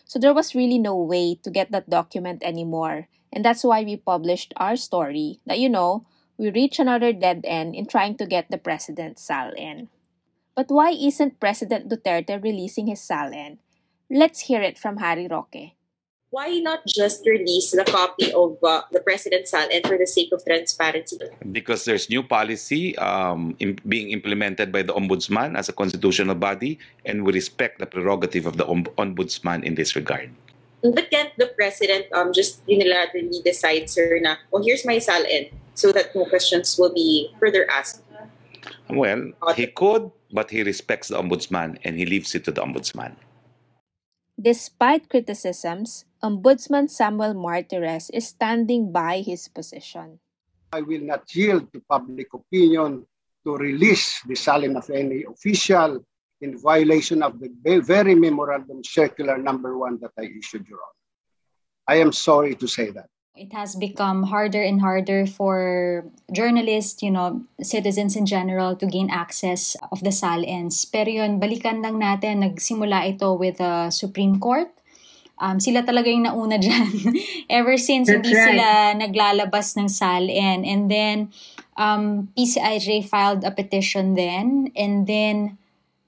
So 0.07 0.19
there 0.19 0.33
was 0.33 0.55
really 0.55 0.79
no 0.79 0.97
way 0.97 1.35
to 1.35 1.51
get 1.51 1.71
that 1.71 1.91
document 1.91 2.43
anymore. 2.43 3.09
And 3.31 3.45
that's 3.45 3.63
why 3.63 3.85
we 3.85 3.97
published 3.99 4.55
our 4.57 4.75
story 4.75 5.41
that, 5.45 5.59
you 5.59 5.69
know, 5.69 6.07
we 6.39 6.51
reach 6.51 6.79
another 6.79 7.13
dead 7.13 7.45
end 7.45 7.75
in 7.75 7.85
trying 7.85 8.17
to 8.17 8.27
get 8.27 8.51
the 8.51 8.57
president's 8.57 9.21
SALN. 9.21 9.89
But 10.55 10.71
why 10.71 10.91
isn't 10.97 11.41
President 11.41 11.91
Duterte 11.91 12.43
releasing 12.43 12.87
his 12.87 13.01
SALN? 13.01 13.59
Let's 14.09 14.49
hear 14.49 14.63
it 14.63 14.79
from 14.79 14.97
Harry 14.97 15.29
Roque. 15.29 15.77
Why 16.31 16.61
not 16.61 16.85
just 16.87 17.25
release 17.25 17.73
the 17.73 17.85
copy 17.85 18.33
of 18.33 18.61
uh, 18.63 18.83
the 18.93 19.01
president's 19.01 19.53
and 19.55 19.81
for 19.87 19.97
the 19.97 20.07
sake 20.07 20.29
of 20.33 20.45
transparency? 20.45 21.17
because 21.53 21.85
there's 21.85 22.11
new 22.11 22.23
policy 22.23 22.97
um, 22.99 23.57
im- 23.61 23.81
being 23.89 24.11
implemented 24.11 24.71
by 24.71 24.83
the 24.83 24.93
ombudsman 24.93 25.57
as 25.57 25.69
a 25.69 25.73
constitutional 25.73 26.35
body, 26.35 26.79
and 27.05 27.25
we 27.25 27.33
respect 27.33 27.79
the 27.79 27.87
prerogative 27.87 28.47
of 28.47 28.57
the 28.57 28.67
om- 28.67 28.93
ombudsman 28.99 29.65
in 29.65 29.75
this 29.75 29.97
regard. 29.97 30.31
But 30.83 31.11
can't 31.11 31.33
the 31.39 31.49
president 31.57 32.07
um, 32.13 32.33
just 32.33 32.65
unilaterally 32.69 33.43
decide, 33.43 33.91
sir, 33.91 34.21
na, 34.23 34.37
oh, 34.53 34.63
here's 34.63 34.85
my 34.85 35.01
SALN, 35.01 35.51
so 35.75 35.91
that 35.93 36.15
no 36.15 36.25
questions 36.27 36.79
will 36.79 36.93
be 36.93 37.35
further 37.41 37.67
asked? 37.71 38.03
Well, 38.91 39.33
he 39.57 39.67
could, 39.67 40.11
but 40.33 40.51
he 40.51 40.63
respects 40.63 41.09
the 41.09 41.19
ombudsman 41.19 41.79
and 41.85 41.97
he 41.97 42.07
leaves 42.07 42.35
it 42.35 42.45
to 42.45 42.53
the 42.53 42.63
ombudsman. 42.63 43.17
Despite 44.39 45.11
criticisms, 45.11 46.05
Ombudsman 46.23 46.91
Samuel 46.91 47.35
Martires 47.35 48.11
is 48.13 48.27
standing 48.29 48.91
by 48.93 49.21
his 49.21 49.49
position. 49.49 50.19
I 50.73 50.83
will 50.83 51.03
not 51.03 51.25
yield 51.35 51.73
to 51.73 51.81
public 51.89 52.35
opinion 52.35 53.07
to 53.45 53.57
release 53.57 54.21
the 54.27 54.35
salin 54.35 54.77
of 54.77 54.91
any 54.91 55.25
official 55.25 56.05
in 56.41 56.59
violation 56.59 57.23
of 57.23 57.39
the 57.41 57.49
ve- 57.63 57.79
very 57.79 58.15
memorandum 58.15 58.83
circular 58.85 59.39
number 59.39 59.79
one 59.79 59.99
that 60.01 60.13
I 60.19 60.29
issued, 60.39 60.67
Your 60.69 60.79
Honor. 60.83 61.03
I 61.87 61.97
am 62.03 62.13
sorry 62.13 62.55
to 62.57 62.67
say 62.67 62.91
that. 62.91 63.09
it 63.39 63.55
has 63.55 63.79
become 63.79 64.27
harder 64.27 64.61
and 64.61 64.83
harder 64.83 65.25
for 65.25 66.05
journalists, 66.35 67.03
you 67.03 67.11
know, 67.11 67.47
citizens 67.63 68.17
in 68.17 68.27
general 68.27 68.75
to 68.75 68.87
gain 68.87 69.09
access 69.11 69.79
of 69.95 70.03
the 70.03 70.11
SALNs. 70.11 70.85
Pero 70.91 71.23
yun, 71.23 71.39
balikan 71.39 71.79
lang 71.79 72.03
natin, 72.03 72.43
nagsimula 72.43 73.07
ito 73.15 73.39
with 73.39 73.63
the 73.63 73.95
Supreme 73.95 74.43
Court. 74.43 74.75
Um, 75.41 75.63
sila 75.63 75.87
talaga 75.87 76.11
yung 76.11 76.27
nauna 76.27 76.59
dyan. 76.63 77.15
Ever 77.49 77.79
since 77.79 78.11
That's 78.11 78.21
hindi 78.27 78.35
right. 78.35 78.47
sila 78.53 78.69
naglalabas 78.99 79.79
ng 79.79 79.89
SALN. 79.89 80.67
And 80.67 80.91
then, 80.91 81.17
um, 81.79 82.29
PCIJ 82.37 83.07
filed 83.07 83.47
a 83.47 83.51
petition 83.55 84.15
then. 84.15 84.75
And 84.75 85.07
then, 85.07 85.59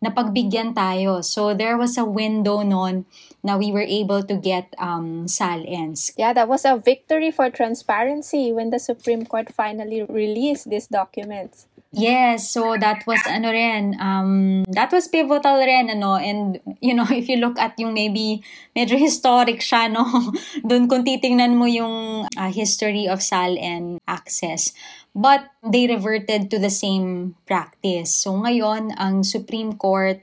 napagbigyan 0.02 0.74
tayo. 0.74 1.22
So, 1.22 1.54
there 1.54 1.78
was 1.78 1.96
a 1.96 2.04
window 2.04 2.62
noon 2.62 3.06
na 3.42 3.56
we 3.56 3.72
were 3.72 3.86
able 3.86 4.22
to 4.22 4.36
get 4.36 4.74
um, 4.78 5.24
SALNs. 5.26 6.12
Yeah, 6.16 6.32
that 6.32 6.48
was 6.48 6.64
a 6.64 6.76
victory 6.76 7.30
for 7.30 7.48
transparency 7.48 8.52
when 8.52 8.70
the 8.70 8.78
Supreme 8.78 9.24
Court 9.24 9.52
finally 9.52 10.02
released 10.04 10.68
these 10.68 10.86
documents. 10.86 11.66
Yes, 11.90 12.54
so 12.54 12.78
that 12.78 13.02
was 13.02 13.18
ano 13.26 13.50
rin, 13.50 13.98
um, 13.98 14.62
that 14.70 14.94
was 14.94 15.10
pivotal 15.10 15.58
rin, 15.58 15.90
ano, 15.90 16.14
and, 16.22 16.62
you 16.78 16.94
know, 16.94 17.02
if 17.10 17.26
you 17.26 17.42
look 17.42 17.58
at 17.58 17.74
yung 17.82 17.98
maybe, 17.98 18.46
medyo 18.78 18.94
historic 18.94 19.58
siya, 19.58 19.90
no, 19.90 20.06
dun 20.68 20.86
kung 20.86 21.02
titingnan 21.02 21.58
mo 21.58 21.66
yung 21.66 22.30
uh, 22.38 22.50
history 22.54 23.10
of 23.10 23.18
SAL 23.18 23.58
and 23.58 23.98
access. 24.06 24.70
But 25.18 25.50
they 25.66 25.90
reverted 25.90 26.46
to 26.54 26.62
the 26.62 26.70
same 26.70 27.34
practice. 27.42 28.14
So 28.14 28.38
ngayon, 28.38 28.94
ang 28.94 29.26
Supreme 29.26 29.74
Court, 29.74 30.22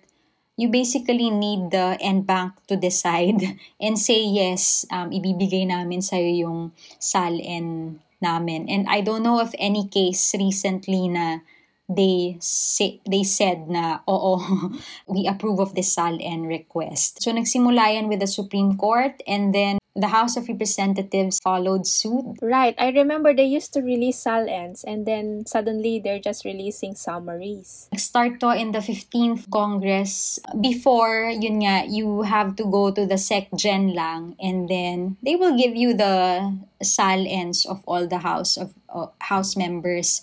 you 0.55 0.71
basically 0.71 1.27
need 1.27 1.75
the 1.75 1.99
NBank 1.99 2.63
to 2.71 2.79
decide 2.79 3.43
and 3.83 3.99
say 3.99 4.23
yes, 4.23 4.87
um, 4.87 5.11
ibibigay 5.11 5.67
namin 5.67 5.99
sa'yo 5.99 6.47
yung 6.47 6.59
SALN 6.95 7.99
namin. 8.23 8.71
And 8.71 8.87
I 8.87 9.03
don't 9.03 9.21
know 9.21 9.43
of 9.43 9.51
any 9.59 9.91
case 9.91 10.31
recently 10.39 11.11
na 11.11 11.43
they 11.89 12.37
say, 12.39 12.99
they 13.09 13.23
said 13.23 13.67
na 13.67 13.99
oo 14.07 14.39
we 15.07 15.27
approve 15.27 15.59
of 15.59 15.75
this 15.75 15.95
SALN 15.95 16.47
request. 16.47 17.23
So 17.23 17.31
nagsimula 17.31 17.95
yan 17.95 18.07
with 18.07 18.19
the 18.19 18.27
Supreme 18.27 18.75
Court 18.75 19.23
and 19.27 19.55
then 19.55 19.79
the 19.97 20.13
House 20.13 20.37
of 20.37 20.47
Representatives 20.47 21.39
followed 21.43 21.87
suit. 21.87 22.37
Right, 22.39 22.75
I 22.77 22.89
remember 22.89 23.33
they 23.33 23.49
used 23.49 23.73
to 23.73 23.81
release 23.81 24.21
SALNs 24.23 24.83
and 24.85 25.07
then 25.07 25.43
suddenly 25.47 25.99
they're 25.99 26.21
just 26.21 26.45
releasing 26.45 26.93
summaries. 26.93 27.89
Start 27.97 28.39
to 28.41 28.53
in 28.53 28.71
the 28.71 28.79
15th 28.79 29.49
Congress. 29.49 30.39
Before, 30.61 31.33
yun 31.33 31.65
nga, 31.65 31.89
you 31.89 32.21
have 32.21 32.55
to 32.57 32.65
go 32.69 32.91
to 32.91 33.07
the 33.07 33.17
SecGen 33.17 33.95
lang 33.95 34.35
and 34.39 34.69
then 34.69 35.17
they 35.25 35.35
will 35.35 35.57
give 35.57 35.75
you 35.75 35.97
the 35.97 36.45
SALNs 36.83 37.65
of 37.65 37.81
all 37.87 38.05
the 38.05 38.19
House 38.19 38.55
of 38.55 38.73
uh, 38.93 39.07
House 39.19 39.57
members. 39.57 40.21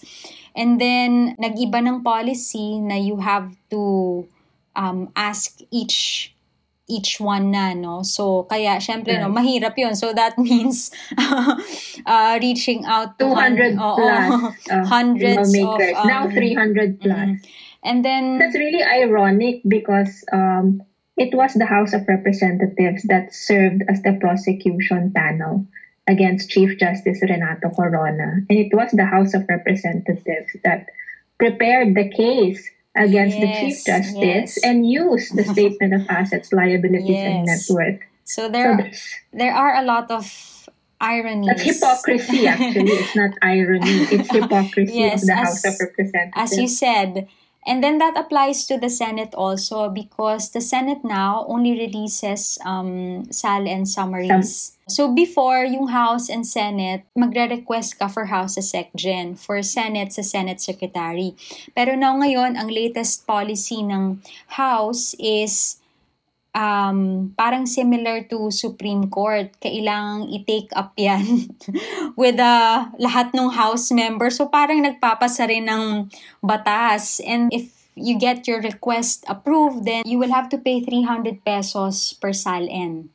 And 0.54 0.80
then, 0.80 1.34
nag-iba 1.38 1.82
ng 1.82 2.02
policy 2.02 2.78
na 2.78 2.94
you 2.94 3.18
have 3.18 3.50
to 3.70 4.24
um, 4.76 5.10
ask 5.14 5.58
each 5.70 6.30
each 6.84 7.16
one 7.16 7.50
na, 7.50 7.72
no? 7.72 8.04
So, 8.04 8.44
kaya, 8.44 8.76
syempre, 8.76 9.16
no, 9.16 9.32
mahirap 9.32 9.72
yun. 9.74 9.96
So, 9.96 10.12
that 10.12 10.38
means 10.46 10.92
uh, 11.16 12.38
reaching 12.40 12.84
out 12.84 13.18
to 13.18 13.32
200 13.32 13.74
oo, 13.80 13.96
plus 13.96 14.28
uh, 14.70 14.84
hundreds 14.84 15.48
of... 15.48 15.80
lawmakers. 15.80 15.96
now 16.04 16.28
um, 16.28 16.32
300 16.32 17.00
plus. 17.00 17.16
mhm. 17.16 17.34
And 17.84 18.04
then, 18.04 18.38
That's 18.38 18.56
really 18.56 18.80
ironic 18.80 19.60
because 19.68 20.24
um, 20.32 20.80
It 21.16 21.34
was 21.34 21.54
the 21.54 21.66
House 21.66 21.92
of 21.94 22.08
Representatives 22.08 23.04
that 23.04 23.32
served 23.32 23.84
as 23.88 24.02
the 24.02 24.18
prosecution 24.20 25.12
panel 25.14 25.66
against 26.06 26.50
Chief 26.50 26.78
Justice 26.78 27.18
Renato 27.22 27.70
Corona. 27.70 28.40
And 28.48 28.58
it 28.58 28.74
was 28.74 28.90
the 28.92 29.04
House 29.06 29.34
of 29.34 29.44
Representatives 29.48 30.52
that 30.64 30.86
prepared 31.38 31.94
the 31.94 32.10
case 32.10 32.68
against 32.96 33.40
the 33.40 33.46
Chief 33.52 33.84
Justice 33.84 34.14
yes. 34.16 34.58
and 34.62 34.88
used 34.88 35.34
the 35.36 35.44
Statement 35.54 35.94
of 35.94 36.02
Assets, 36.08 36.52
Liabilities, 36.52 37.16
and 37.16 37.46
Net 37.46 37.60
Worth. 37.70 38.00
So 38.24 38.46
So 38.46 38.48
there 38.50 38.76
that's, 38.76 39.14
there 39.32 39.54
are 39.54 39.76
a 39.76 39.82
lot 39.84 40.10
of 40.10 40.24
irony. 41.00 41.46
that's 41.46 41.62
hypocrisy, 41.62 42.46
actually. 42.46 42.90
It's 42.92 43.16
not 43.16 43.32
irony. 43.42 44.08
It's 44.12 44.30
hypocrisy 44.40 44.94
Yes, 44.94 45.22
of 45.22 45.26
the 45.28 45.32
as- 45.34 45.48
House 45.48 45.64
of 45.64 45.74
Representatives. 45.80 46.32
as 46.52 46.58
you 46.58 46.68
said. 46.68 47.28
And 47.66 47.82
then 47.82 47.98
that 47.98 48.16
applies 48.16 48.66
to 48.68 48.76
the 48.76 48.90
Senate 48.90 49.34
also 49.34 49.88
because 49.88 50.50
the 50.50 50.60
Senate 50.60 51.02
now 51.02 51.46
only 51.48 51.72
releases 51.72 52.58
um, 52.64 53.24
SAL 53.32 53.66
and 53.66 53.88
summaries. 53.88 54.76
So 54.86 55.08
before, 55.08 55.64
yung 55.64 55.88
House 55.88 56.28
and 56.28 56.46
Senate, 56.46 57.08
magre-request 57.16 57.98
ka 57.98 58.08
for 58.08 58.28
House 58.28 58.60
sa 58.60 58.64
SecGen, 58.64 59.32
for 59.40 59.64
Senate 59.64 60.12
sa 60.12 60.20
Senate 60.20 60.60
Secretary. 60.60 61.32
Pero 61.72 61.96
now 61.96 62.12
ngayon, 62.20 62.60
ang 62.60 62.68
latest 62.68 63.24
policy 63.24 63.80
ng 63.80 64.20
House 64.60 65.16
is 65.16 65.80
um, 66.54 67.30
parang 67.36 67.66
similar 67.66 68.22
to 68.30 68.48
Supreme 68.54 69.10
Court. 69.10 69.50
Kailangang 69.60 70.30
i-take 70.30 70.70
up 70.72 70.94
yan 70.96 71.50
with 72.20 72.38
uh, 72.38 72.88
lahat 72.96 73.34
ng 73.34 73.50
House 73.52 73.90
member. 73.90 74.30
So 74.30 74.48
parang 74.48 74.86
nagpapasa 74.86 75.50
rin 75.50 75.66
ng 75.68 76.08
batas. 76.40 77.20
And 77.20 77.50
if 77.52 77.74
you 77.98 78.16
get 78.16 78.46
your 78.46 78.62
request 78.62 79.26
approved, 79.26 79.84
then 79.84 80.06
you 80.06 80.18
will 80.18 80.32
have 80.32 80.48
to 80.54 80.58
pay 80.58 80.80
300 80.80 81.44
pesos 81.44 82.14
per 82.16 82.32
SALN. 82.32 83.10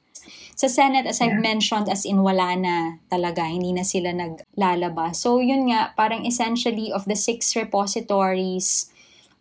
Sa 0.59 0.67
Senate, 0.67 1.07
as 1.07 1.23
I've 1.23 1.39
mentioned, 1.39 1.87
as 1.87 2.03
in 2.03 2.19
wala 2.19 2.51
na 2.59 2.99
talaga, 3.07 3.47
hindi 3.47 3.71
na 3.71 3.87
sila 3.87 4.11
naglalabas. 4.11 5.23
So 5.23 5.39
yun 5.39 5.71
nga, 5.71 5.95
parang 5.95 6.27
essentially 6.27 6.91
of 6.91 7.07
the 7.07 7.15
six 7.15 7.55
repositories, 7.55 8.91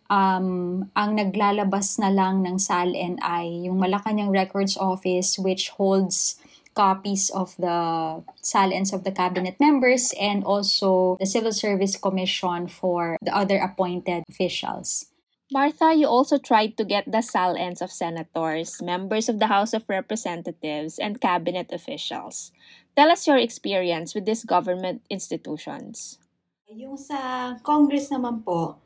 um, 0.09 0.89
ang 0.97 1.15
naglalabas 1.15 2.01
na 2.01 2.09
lang 2.09 2.43
ng 2.43 2.57
SALN 2.57 3.21
ay 3.21 3.69
yung 3.69 3.79
Malacanang 3.79 4.33
Records 4.33 4.75
Office 4.75 5.37
which 5.37 5.69
holds 5.69 6.41
copies 6.73 7.29
of 7.29 7.55
the 7.57 8.21
SALNs 8.41 8.93
of 8.93 9.03
the 9.03 9.11
cabinet 9.11 9.57
members 9.59 10.13
and 10.19 10.43
also 10.43 11.17
the 11.19 11.29
Civil 11.29 11.53
Service 11.53 11.97
Commission 11.97 12.67
for 12.67 13.17
the 13.21 13.33
other 13.35 13.57
appointed 13.57 14.23
officials. 14.29 15.09
Martha, 15.51 15.97
you 15.97 16.05
also 16.05 16.37
tried 16.37 16.77
to 16.77 16.85
get 16.85 17.09
the 17.09 17.25
SALNs 17.25 17.81
of 17.81 17.89
senators, 17.89 18.81
members 18.85 19.27
of 19.27 19.39
the 19.41 19.49
House 19.49 19.73
of 19.73 19.81
Representatives, 19.89 21.01
and 21.01 21.19
cabinet 21.19 21.73
officials. 21.73 22.53
Tell 22.95 23.09
us 23.09 23.25
your 23.25 23.41
experience 23.41 24.13
with 24.13 24.29
these 24.29 24.45
government 24.45 25.01
institutions. 25.09 26.21
Yung 26.69 27.01
sa 27.01 27.57
Congress 27.65 28.13
naman 28.13 28.45
po, 28.45 28.77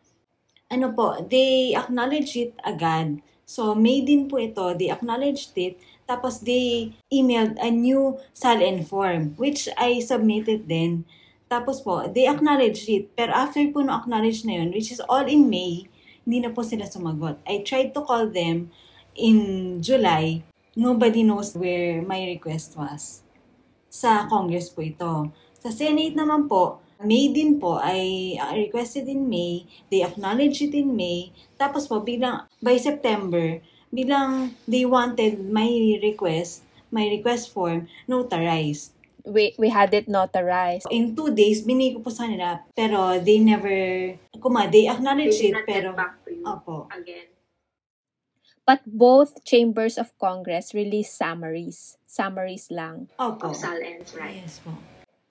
ano 0.73 0.89
po, 0.97 1.21
they 1.21 1.77
acknowledge 1.77 2.33
it 2.33 2.57
agad. 2.65 3.21
So, 3.45 3.77
May 3.77 4.01
din 4.01 4.25
po 4.25 4.41
ito, 4.41 4.73
they 4.73 4.89
acknowledged 4.89 5.53
it, 5.53 5.77
tapos 6.09 6.41
they 6.41 6.97
emailed 7.13 7.61
a 7.61 7.69
new 7.69 8.17
SALN 8.33 8.81
form, 8.83 9.37
which 9.37 9.69
I 9.77 10.01
submitted 10.01 10.65
din. 10.65 11.05
Tapos 11.47 11.85
po, 11.85 12.09
they 12.09 12.25
acknowledged 12.25 12.89
it. 12.89 13.13
Pero 13.13 13.29
after 13.29 13.61
po 13.69 13.85
no 13.85 13.93
acknowledge 13.93 14.41
na 14.41 14.57
yun, 14.57 14.73
which 14.73 14.89
is 14.89 14.97
all 15.05 15.23
in 15.29 15.47
May, 15.47 15.85
hindi 16.25 16.37
na 16.43 16.51
po 16.51 16.65
sila 16.65 16.89
sumagot. 16.89 17.39
I 17.45 17.61
tried 17.61 17.93
to 17.93 18.01
call 18.01 18.31
them 18.33 18.73
in 19.13 19.79
July. 19.79 20.43
Nobody 20.73 21.21
knows 21.21 21.53
where 21.53 22.01
my 22.01 22.25
request 22.25 22.73
was. 22.75 23.21
Sa 23.93 24.25
Congress 24.25 24.73
po 24.73 24.81
ito. 24.81 25.29
Sa 25.61 25.69
Senate 25.69 26.17
naman 26.17 26.49
po, 26.49 26.82
May 27.03 27.29
din 27.35 27.59
po 27.59 27.77
ay 27.83 28.35
uh, 28.39 28.55
requested 28.55 29.11
in 29.11 29.27
May, 29.27 29.67
they 29.91 30.01
acknowledged 30.01 30.63
it 30.63 30.73
in 30.73 30.95
May, 30.95 31.35
tapos 31.59 31.91
po 31.91 31.99
bilang 31.99 32.47
by 32.63 32.79
September, 32.79 33.59
bilang 33.91 34.55
they 34.65 34.87
wanted 34.87 35.43
my 35.51 35.67
request, 35.99 36.63
my 36.89 37.05
request 37.11 37.51
form 37.51 37.91
notarized. 38.07 38.95
We, 39.23 39.55
we 39.55 39.71
had 39.71 39.93
it 39.93 40.07
notarized. 40.07 40.83
In 40.91 41.15
two 41.15 41.31
days, 41.31 41.63
binigay 41.63 41.95
ko 41.95 41.99
po 42.03 42.11
sa 42.11 42.27
nila, 42.27 42.59
pero 42.75 43.19
they 43.23 43.39
never, 43.39 43.71
kuma, 44.35 44.67
they 44.67 44.87
acknowledged 44.87 45.39
it, 45.39 45.55
pero, 45.63 45.95
opo. 46.43 46.91
again. 46.91 47.31
But 48.63 48.83
both 48.87 49.43
chambers 49.43 49.99
of 49.99 50.15
Congress 50.19 50.71
released 50.71 51.19
summaries. 51.19 51.99
Summaries 52.07 52.71
lang. 52.71 53.11
Opo. 53.19 53.51
SALNs, 53.51 54.15
right? 54.15 54.39
Yes 54.39 54.63
po. 54.63 54.71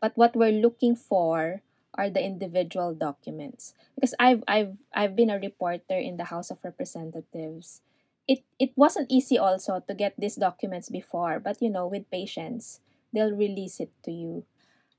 But 0.02 0.18
what 0.18 0.34
we're 0.34 0.58
looking 0.58 0.98
for 0.98 1.62
are 1.94 2.10
the 2.10 2.18
individual 2.18 2.92
documents. 2.92 3.78
Because 3.94 4.18
I've 4.18 4.42
I've 4.50 4.82
I've 4.90 5.14
been 5.14 5.30
a 5.30 5.38
reporter 5.38 5.94
in 5.94 6.18
the 6.18 6.34
House 6.34 6.50
of 6.50 6.58
Representatives. 6.66 7.86
It 8.26 8.42
it 8.58 8.74
wasn't 8.74 9.14
easy 9.14 9.38
also 9.38 9.78
to 9.78 9.94
get 9.94 10.18
these 10.18 10.34
documents 10.34 10.90
before, 10.90 11.38
but 11.38 11.62
you 11.62 11.70
know, 11.70 11.86
with 11.86 12.10
patience, 12.10 12.82
they'll 13.14 13.38
release 13.38 13.78
it 13.78 13.94
to 14.02 14.10
you. 14.10 14.42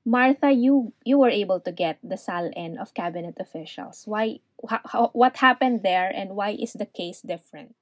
Martha, 0.08 0.52
you 0.52 0.96
you 1.04 1.20
were 1.20 1.32
able 1.32 1.60
to 1.60 1.72
get 1.72 2.00
the 2.00 2.16
SALN 2.16 2.80
of 2.80 2.96
cabinet 2.96 3.36
officials. 3.36 4.08
Why 4.08 4.40
how, 4.64 5.12
what 5.12 5.44
happened 5.44 5.84
there 5.84 6.08
and 6.08 6.36
why 6.36 6.56
is 6.56 6.72
the 6.72 6.88
case 6.88 7.20
different? 7.20 7.76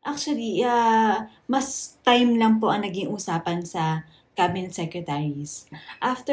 Actually, 0.00 0.64
uh, 0.64 1.28
mas 1.44 2.00
time 2.06 2.40
lang 2.40 2.56
po 2.56 2.72
ang 2.72 2.86
naging 2.86 3.12
usapan 3.12 3.66
sa 3.66 4.06
cabinet 4.40 4.72
secretaries. 4.72 5.68
After 6.00 6.32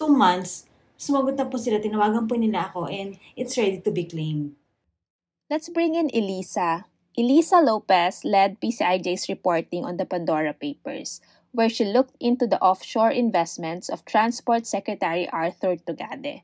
two 0.00 0.10
months, 0.16 0.64
sumagot 0.96 1.36
na 1.36 1.44
po 1.44 1.60
sila, 1.60 1.76
tinawagan 1.76 2.24
po 2.24 2.40
nila 2.40 2.72
ako, 2.72 2.88
and 2.88 3.20
it's 3.36 3.60
ready 3.60 3.84
to 3.84 3.92
be 3.92 4.08
claimed. 4.08 4.56
Let's 5.52 5.68
bring 5.68 5.92
in 5.92 6.08
Elisa. 6.16 6.88
Elisa 7.12 7.60
Lopez 7.60 8.24
led 8.24 8.56
PCIJ's 8.56 9.28
reporting 9.28 9.84
on 9.84 10.00
the 10.00 10.08
Pandora 10.08 10.56
Papers, 10.56 11.20
where 11.52 11.68
she 11.68 11.84
looked 11.84 12.16
into 12.16 12.48
the 12.48 12.56
offshore 12.64 13.12
investments 13.12 13.92
of 13.92 14.08
Transport 14.08 14.64
Secretary 14.64 15.28
Arthur 15.28 15.76
Tugade. 15.76 16.40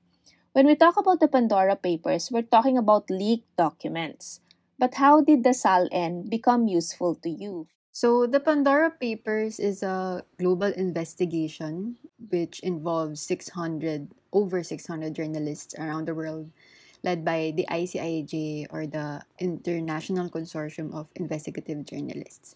When 0.52 0.68
we 0.68 0.76
talk 0.76 1.00
about 1.00 1.24
the 1.24 1.33
Pandora 1.33 1.81
Papers, 1.81 2.28
we're 2.28 2.44
talking 2.44 2.76
about 2.76 3.09
leaked 3.09 3.48
documents. 3.57 4.44
But 4.76 5.00
how 5.00 5.24
did 5.24 5.40
the 5.40 5.57
SALN 5.57 6.28
become 6.28 6.68
useful 6.68 7.16
to 7.24 7.31
you? 7.33 7.72
So, 7.99 8.31
the 8.31 8.39
Pandora 8.39 8.95
Papers 8.95 9.59
is 9.59 9.83
a 9.83 10.23
global 10.39 10.71
investigation 10.71 11.99
which 12.31 12.61
involves 12.61 13.19
600, 13.27 14.15
over 14.31 14.63
600 14.63 15.15
journalists 15.19 15.75
around 15.75 16.07
the 16.07 16.15
world, 16.15 16.47
led 17.03 17.25
by 17.25 17.53
the 17.57 17.67
ICIJ 17.67 18.71
or 18.71 18.87
the 18.87 19.27
International 19.41 20.31
Consortium 20.31 20.95
of 20.95 21.11
Investigative 21.17 21.83
Journalists. 21.83 22.55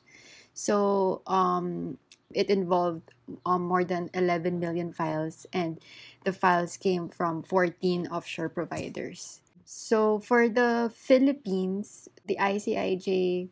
So, 0.55 1.23
um, 1.27 1.99
it 2.31 2.47
involved 2.47 3.11
um, 3.45 3.67
more 3.67 3.83
than 3.83 4.15
11 4.15 4.61
million 4.61 4.93
files, 4.93 5.45
and 5.53 5.83
the 6.23 6.33
files 6.33 6.77
came 6.77 7.09
from 7.09 7.43
14 7.43 8.07
offshore 8.15 8.49
providers. 8.49 9.43
So, 9.67 10.21
for 10.21 10.49
the 10.49 10.93
Philippines, 10.95 12.07
the 12.31 12.39
ICIJ 12.39 13.49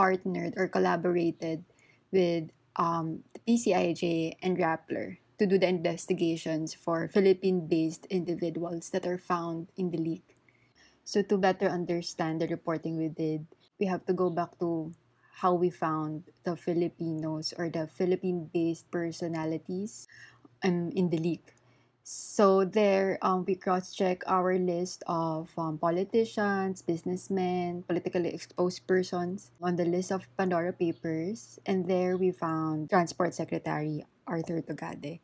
partnered 0.00 0.56
or 0.56 0.64
collaborated 0.64 1.60
with 2.08 2.48
um, 2.80 3.20
the 3.36 3.40
PCIJ 3.44 4.32
and 4.40 4.56
Rappler 4.56 5.20
to 5.36 5.44
do 5.44 5.60
the 5.60 5.68
investigations 5.68 6.72
for 6.72 7.04
Philippine-based 7.12 8.08
individuals 8.08 8.88
that 8.96 9.04
are 9.04 9.20
found 9.20 9.68
in 9.76 9.92
the 9.92 10.00
leak. 10.00 10.40
So 11.04 11.20
to 11.20 11.36
better 11.36 11.68
understand 11.68 12.40
the 12.40 12.48
reporting 12.48 12.96
we 12.96 13.12
did, 13.12 13.44
we 13.76 13.84
have 13.92 14.08
to 14.08 14.16
go 14.16 14.32
back 14.32 14.56
to 14.64 14.88
how 15.36 15.52
we 15.52 15.68
found 15.68 16.24
the 16.48 16.56
Filipinos 16.56 17.52
or 17.60 17.68
the 17.68 17.84
Philippine-based 17.92 18.88
personalities 18.88 20.08
um, 20.64 20.88
in 20.96 21.12
the 21.12 21.20
leak. 21.20 21.59
So 22.02 22.64
there, 22.64 23.18
um, 23.22 23.44
we 23.46 23.54
cross-check 23.54 24.24
our 24.26 24.58
list 24.58 25.04
of 25.06 25.48
um, 25.56 25.78
politicians, 25.78 26.82
businessmen, 26.82 27.84
politically 27.86 28.34
exposed 28.34 28.86
persons 28.86 29.52
on 29.62 29.76
the 29.76 29.84
list 29.84 30.10
of 30.10 30.26
Pandora 30.36 30.72
Papers, 30.72 31.60
and 31.66 31.86
there 31.86 32.16
we 32.16 32.32
found 32.32 32.90
Transport 32.90 33.34
Secretary 33.34 34.04
Arthur 34.26 34.62
Togade. 34.62 35.20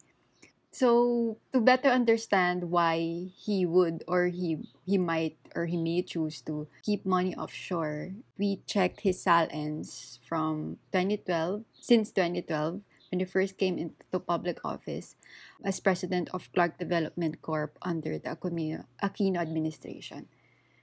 So 0.76 1.38
to 1.54 1.60
better 1.64 1.88
understand 1.88 2.68
why 2.68 3.32
he 3.32 3.64
would 3.64 4.04
or 4.06 4.28
he 4.28 4.60
he 4.84 5.00
might 5.00 5.40
or 5.56 5.64
he 5.64 5.80
may 5.80 6.04
choose 6.04 6.44
to 6.44 6.68
keep 6.84 7.06
money 7.08 7.32
offshore, 7.32 8.12
we 8.36 8.60
checked 8.68 9.00
his 9.00 9.16
SALNs 9.16 10.20
from 10.20 10.76
2012 10.92 11.64
since 11.80 12.12
2012 12.12 12.84
when 13.16 13.24
he 13.24 13.32
first 13.32 13.56
came 13.56 13.80
into 13.80 14.20
public 14.20 14.60
office 14.60 15.16
as 15.64 15.80
president 15.80 16.28
of 16.36 16.52
Clark 16.52 16.76
Development 16.76 17.40
Corp 17.40 17.78
under 17.80 18.20
the 18.20 18.36
Aquino, 18.36 19.40
administration. 19.40 20.28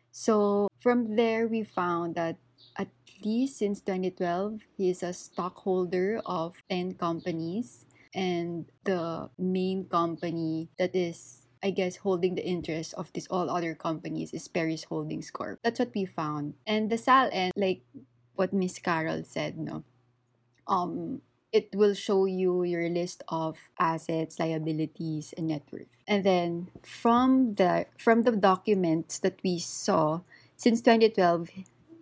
So 0.09 0.67
from 0.81 1.15
there, 1.15 1.45
we 1.45 1.61
found 1.61 2.15
that 2.15 2.37
at 2.75 2.89
least 3.23 3.61
since 3.61 3.81
2012, 3.81 4.65
he 4.75 4.89
is 4.89 5.03
a 5.03 5.13
stockholder 5.13 6.21
of 6.25 6.57
10 6.73 6.95
companies. 6.97 7.85
And 8.15 8.65
the 8.83 9.29
main 9.37 9.85
company 9.85 10.69
that 10.77 10.95
is 10.95 11.45
I 11.63 11.71
guess 11.71 11.95
holding 11.95 12.35
the 12.35 12.43
interest 12.43 12.93
of 12.95 13.13
these 13.13 13.25
all 13.31 13.49
other 13.49 13.73
companies 13.73 14.33
is 14.33 14.49
Paris 14.49 14.83
Holdings 14.83 15.31
Corp. 15.31 15.63
That's 15.63 15.79
what 15.79 15.95
we 15.95 16.03
found. 16.03 16.55
And 16.67 16.91
the 16.91 16.97
SALN, 16.97 17.55
like 17.55 17.87
what 18.35 18.51
Miss 18.51 18.77
Carol 18.83 19.23
said, 19.23 19.57
no, 19.57 19.85
um, 20.67 21.21
it 21.53 21.69
will 21.75 21.93
show 21.93 22.25
you 22.25 22.63
your 22.63 22.89
list 22.89 23.23
of 23.29 23.57
assets, 23.79 24.39
liabilities, 24.39 25.33
and 25.37 25.47
net 25.47 25.63
worth. 25.71 25.87
And 26.07 26.23
then 26.25 26.69
from 26.83 27.55
the 27.55 27.85
from 27.97 28.23
the 28.23 28.33
documents 28.35 29.19
that 29.19 29.39
we 29.43 29.59
saw 29.59 30.21
since 30.57 30.81
2012, 30.81 31.49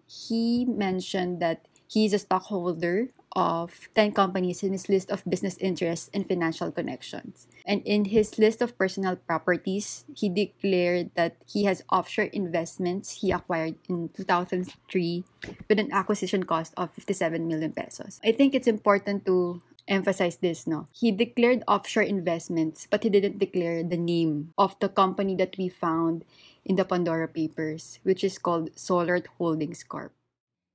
he 0.07 0.65
mentioned 0.65 1.41
that 1.41 1.67
he's 1.87 2.13
a 2.13 2.19
stockholder 2.19 3.09
of 3.34 3.89
10 3.96 4.12
companies 4.13 4.63
in 4.63 4.72
his 4.72 4.89
list 4.89 5.10
of 5.12 5.24
business 5.28 5.58
interests 5.60 6.10
and 6.13 6.28
financial 6.28 6.72
connections. 6.72 7.48
And 7.65 7.82
in 7.86 8.06
his 8.06 8.38
list 8.38 8.62
of 8.62 8.78
personal 8.78 9.15
properties, 9.15 10.06
he 10.15 10.30
declared 10.30 11.12
that 11.15 11.38
he 11.46 11.65
has 11.65 11.84
offshore 11.91 12.32
investments 12.34 13.22
he 13.22 13.32
acquired 13.32 13.76
in 13.88 14.10
2003 14.10 15.24
with 15.70 15.80
an 15.80 15.91
acquisition 15.91 16.44
cost 16.44 16.74
of 16.78 16.91
57 16.94 17.48
million 17.48 17.72
pesos. 17.72 18.20
I 18.24 18.32
think 18.32 18.54
it's 18.54 18.67
important 18.67 19.26
to 19.26 19.62
emphasize 19.88 20.38
this 20.38 20.67
no 20.67 20.88
he 20.94 21.12
declared 21.12 21.63
offshore 21.67 22.04
investments 22.04 22.88
but 22.89 23.02
he 23.04 23.10
didn't 23.10 23.39
declare 23.39 23.84
the 23.84 23.98
name 23.98 24.54
of 24.58 24.78
the 24.80 24.88
company 24.88 25.36
that 25.36 25.58
we 25.58 25.67
found 25.67 26.24
in 26.63 26.76
the 26.76 26.86
pandora 26.86 27.28
papers 27.28 28.00
which 28.04 28.24
is 28.24 28.38
called 28.38 28.72
solart 28.76 29.26
holdings 29.38 29.84
corp 29.84 30.13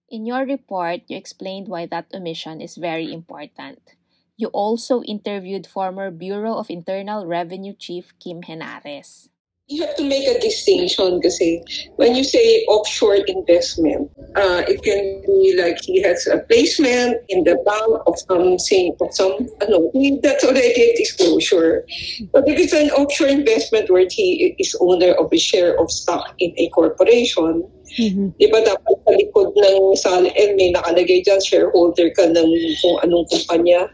In 0.09 0.25
your 0.25 0.47
report, 0.47 1.03
you 1.09 1.17
explained 1.17 1.67
why 1.69 1.87
that 1.87 2.15
omission 2.15 2.61
is 2.61 2.77
very 2.77 3.13
important. 3.13 3.95
You 4.37 4.49
also 4.49 5.03
interviewed 5.03 5.67
former 5.67 6.11
Bureau 6.11 6.55
of 6.55 6.71
Internal 6.71 7.27
Revenue 7.27 7.75
Chief 7.75 8.13
Kim 8.21 8.43
Henares. 8.43 9.31
You 9.69 9.85
have 9.85 9.97
to 9.97 10.05
make 10.05 10.29
a 10.29 10.39
distinction 10.39 11.21
kasi 11.21 11.59
when 11.97 12.15
you 12.15 12.23
say 12.23 12.63
offshore 12.71 13.19
investment, 13.27 14.07
uh, 14.39 14.63
it 14.63 14.79
can 14.87 15.27
be 15.27 15.59
like 15.59 15.83
he 15.83 16.01
has 16.03 16.25
a 16.31 16.39
placement 16.47 17.19
in 17.29 17.43
the 17.43 17.59
bank 17.67 17.91
of 18.07 18.15
something, 18.31 18.95
of 19.01 19.11
some, 19.11 19.35
ano, 19.59 19.91
that's 20.23 20.45
already 20.45 20.71
a 20.71 20.95
disclosure. 20.95 21.83
But 22.31 22.47
if 22.47 22.63
it's 22.63 22.79
an 22.79 22.95
offshore 22.95 23.27
investment 23.27 23.91
where 23.91 24.07
he 24.09 24.55
is 24.55 24.77
owner 24.79 25.19
of 25.19 25.33
a 25.33 25.39
share 25.39 25.75
of 25.83 25.91
stock 25.91 26.35
in 26.39 26.55
a 26.57 26.69
corporation, 26.71 27.67
Mm-hmm. 27.87 28.35
Di 28.37 28.51
ba 28.51 28.61
dapat 28.67 28.95
sa 29.07 29.15
likod 29.15 29.55
ng 29.55 29.95
SALN 29.95 30.27
may 30.59 30.75
nakalagay 30.75 31.23
dyan, 31.23 31.39
shareholder 31.39 32.11
ka 32.19 32.27
ng 32.27 32.51
kung 32.83 32.99
anong 33.07 33.25
kumpanya. 33.31 33.87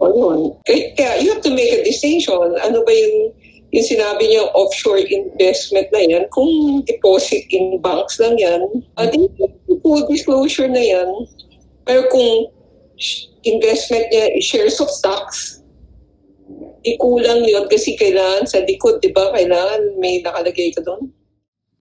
O 0.00 0.08
yun. 0.10 0.56
Kaya 0.66 1.20
you 1.20 1.30
have 1.30 1.44
to 1.44 1.52
make 1.52 1.70
a 1.70 1.84
distinction. 1.84 2.56
Ano 2.64 2.82
ba 2.82 2.92
yung, 2.96 3.30
yung 3.74 3.86
sinabi 3.90 4.30
niya 4.30 4.46
offshore 4.54 5.02
investment 5.02 5.90
na 5.90 6.06
yan? 6.06 6.24
Kung 6.30 6.86
deposit 6.86 7.42
in 7.50 7.82
banks 7.82 8.22
lang 8.22 8.38
yan, 8.38 8.62
uh, 8.94 9.06
di, 9.10 9.26
full 9.82 10.06
disclosure 10.06 10.70
na 10.70 10.78
yan. 10.78 11.10
Pero 11.82 12.06
kung 12.08 12.54
investment 13.42 14.06
niya 14.14 14.30
is 14.38 14.46
shares 14.46 14.78
of 14.78 14.86
stocks, 14.86 15.58
di 16.86 16.94
kulang 17.02 17.42
yun 17.42 17.66
kasi 17.66 17.98
kailangan 17.98 18.46
sa 18.46 18.62
likod, 18.62 19.02
di 19.02 19.10
ba? 19.10 19.34
Kailangan 19.34 19.98
may 19.98 20.22
nakalagay 20.22 20.70
ka 20.70 20.80
doon. 20.86 21.10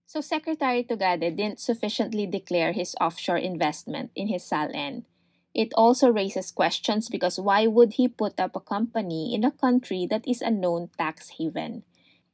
So 0.10 0.22
Secretary 0.22 0.82
Tugade 0.82 1.30
didn't 1.34 1.62
sufficiently 1.62 2.26
declare 2.26 2.74
his 2.74 2.98
offshore 3.02 3.42
investment 3.42 4.10
in 4.18 4.30
his 4.30 4.42
SALN. 4.46 5.06
It 5.54 5.70
also 5.78 6.10
raises 6.10 6.50
questions 6.50 7.10
because 7.10 7.40
why 7.40 7.68
would 7.68 8.02
he 8.02 8.08
put 8.10 8.40
up 8.40 8.56
a 8.56 8.64
company 8.66 9.34
in 9.34 9.46
a 9.46 9.54
country 9.54 10.08
that 10.10 10.28
is 10.28 10.42
a 10.42 10.50
known 10.50 10.90
tax 10.98 11.38
haven? 11.38 11.86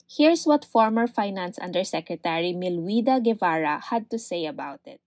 Here's 0.10 0.47
what 0.47 0.65
former 0.65 1.05
Finance 1.05 1.60
Undersecretary 1.60 2.55
Milwida 2.55 3.21
Guevara 3.21 3.84
had 3.91 4.10
to 4.10 4.17
say 4.17 4.47
about 4.47 4.79
it. 4.86 5.03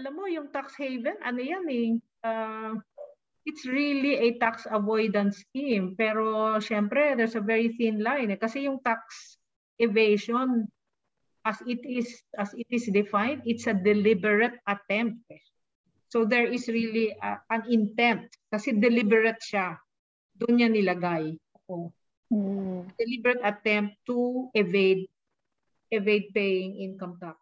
Alam 0.00 0.16
mo, 0.16 0.24
yung 0.24 0.48
tax 0.48 0.74
haven, 0.80 1.20
ano 1.20 1.38
yan 1.44 1.64
eh, 1.68 1.88
uh, 2.24 2.74
it's 3.44 3.68
really 3.68 4.16
a 4.16 4.40
tax 4.40 4.64
avoidance 4.64 5.44
scheme. 5.44 5.94
Pero 5.94 6.56
syempre, 6.64 7.12
there's 7.14 7.36
a 7.36 7.44
very 7.44 7.76
thin 7.76 8.00
line 8.00 8.32
eh, 8.32 8.40
kasi 8.40 8.64
yung 8.64 8.80
tax 8.80 9.36
evasion 9.76 10.66
as 11.44 11.60
it 11.64 11.80
is 11.84 12.08
as 12.36 12.52
it 12.56 12.68
is 12.68 12.88
defined, 12.92 13.44
it's 13.44 13.68
a 13.68 13.76
deliberate 13.76 14.56
attempt. 14.68 15.20
So 16.10 16.26
there 16.26 16.46
is 16.46 16.66
really 16.66 17.14
a, 17.16 17.38
an 17.50 17.70
intent 17.70 18.28
kasi 18.50 18.74
deliberate 18.74 19.38
siya. 19.38 19.78
Doon 20.34 20.58
niya 20.58 20.68
nilagay. 20.68 21.38
Oh. 21.70 21.94
Mm. 22.30 22.90
Deliberate 22.98 23.42
attempt 23.42 23.98
to 24.06 24.50
evade 24.54 25.06
evade 25.90 26.30
paying 26.34 26.78
income 26.78 27.18
tax. 27.18 27.38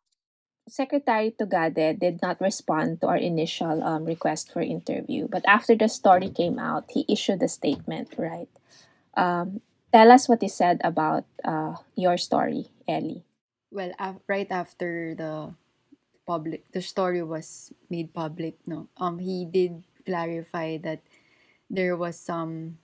Secretary 0.68 1.32
Tugade 1.32 1.96
did 1.96 2.20
not 2.20 2.40
respond 2.44 3.00
to 3.00 3.08
our 3.08 3.16
initial 3.16 3.80
um, 3.80 4.04
request 4.04 4.52
for 4.52 4.60
interview, 4.60 5.24
but 5.28 5.40
after 5.48 5.72
the 5.72 5.88
story 5.88 6.28
came 6.28 6.60
out, 6.60 6.84
he 6.92 7.08
issued 7.08 7.40
a 7.40 7.48
statement, 7.48 8.12
right? 8.20 8.52
Um, 9.16 9.64
tell 9.92 10.12
us 10.12 10.28
what 10.28 10.44
he 10.44 10.48
said 10.48 10.80
about 10.84 11.24
uh, 11.40 11.80
your 11.96 12.20
story, 12.20 12.68
Ellie 12.84 13.24
well 13.70 13.92
af- 13.98 14.24
right 14.26 14.50
after 14.50 15.14
the 15.14 15.52
public 16.28 16.68
the 16.76 16.82
story 16.84 17.22
was 17.24 17.72
made 17.88 18.12
public 18.12 18.60
no 18.66 18.86
um 18.98 19.18
he 19.18 19.48
did 19.48 19.82
clarify 20.04 20.76
that 20.76 21.00
there 21.70 21.96
was 21.96 22.20
some 22.20 22.76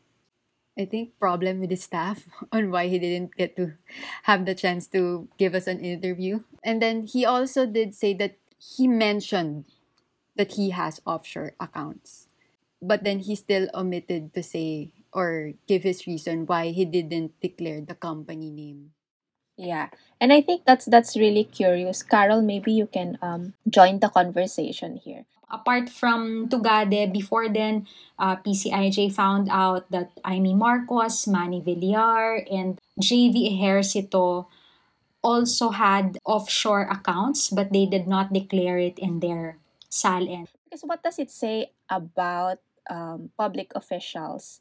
I 0.75 0.85
think 0.85 1.15
problem 1.23 1.61
with 1.61 1.71
his 1.71 1.87
staff 1.87 2.27
on 2.53 2.71
why 2.71 2.89
he 2.89 2.99
didn't 2.99 3.37
get 3.37 3.55
to 3.57 3.79
have 4.25 4.45
the 4.45 4.55
chance 4.55 4.87
to 4.91 5.29
give 5.39 5.55
us 5.55 5.67
an 5.67 5.79
interview. 5.79 6.43
And 6.65 6.83
then 6.83 7.07
he 7.07 7.25
also 7.25 7.65
did 7.65 7.95
say 7.95 8.13
that 8.19 8.35
he 8.59 8.89
mentioned 8.89 9.67
that 10.35 10.59
he 10.59 10.71
has 10.71 11.01
offshore 11.07 11.55
accounts. 11.61 12.27
But 12.83 13.05
then 13.05 13.21
he 13.21 13.37
still 13.37 13.71
omitted 13.73 14.35
to 14.35 14.43
say 14.43 14.91
or 15.13 15.55
give 15.69 15.85
his 15.85 16.07
reason 16.07 16.45
why 16.45 16.75
he 16.75 16.85
didn't 16.85 17.39
declare 17.41 17.81
the 17.81 17.95
company 17.95 18.51
name. 18.51 18.91
Yeah, 19.57 19.91
and 20.21 20.33
I 20.33 20.43
think 20.43 20.67
that's 20.67 20.85
that's 20.87 21.15
really 21.17 21.45
curious. 21.45 22.03
Carol, 22.03 22.43
maybe 22.43 22.73
you 22.73 22.87
can 22.91 23.19
um 23.23 23.55
join 23.71 24.01
the 24.03 24.11
conversation 24.11 24.99
here. 24.99 25.27
Apart 25.47 25.87
from 25.89 26.49
Tugade, 26.51 27.13
before 27.13 27.47
then, 27.47 27.87
uh, 28.19 28.35
PCIJ 28.43 29.15
found 29.15 29.47
out 29.49 29.87
that 29.95 30.11
Amy 30.27 30.55
Marcos, 30.55 31.29
Manny 31.31 31.61
Villar, 31.63 32.43
and 32.51 32.81
JV 32.99 33.55
Ejercito 33.55 34.47
also 35.23 35.71
had 35.71 36.19
offshore 36.25 36.83
accounts, 36.91 37.51
but 37.51 37.73
they 37.73 37.87
did 37.87 38.07
not 38.09 38.33
declare 38.33 38.79
it 38.79 38.99
in 38.99 39.21
their 39.21 39.59
SALN. 39.91 40.49
Because 40.67 40.83
what 40.83 41.03
does 41.03 41.19
it 41.19 41.31
say 41.31 41.71
about 41.89 42.59
um, 42.91 43.31
public 43.39 43.73
officials 43.75 44.61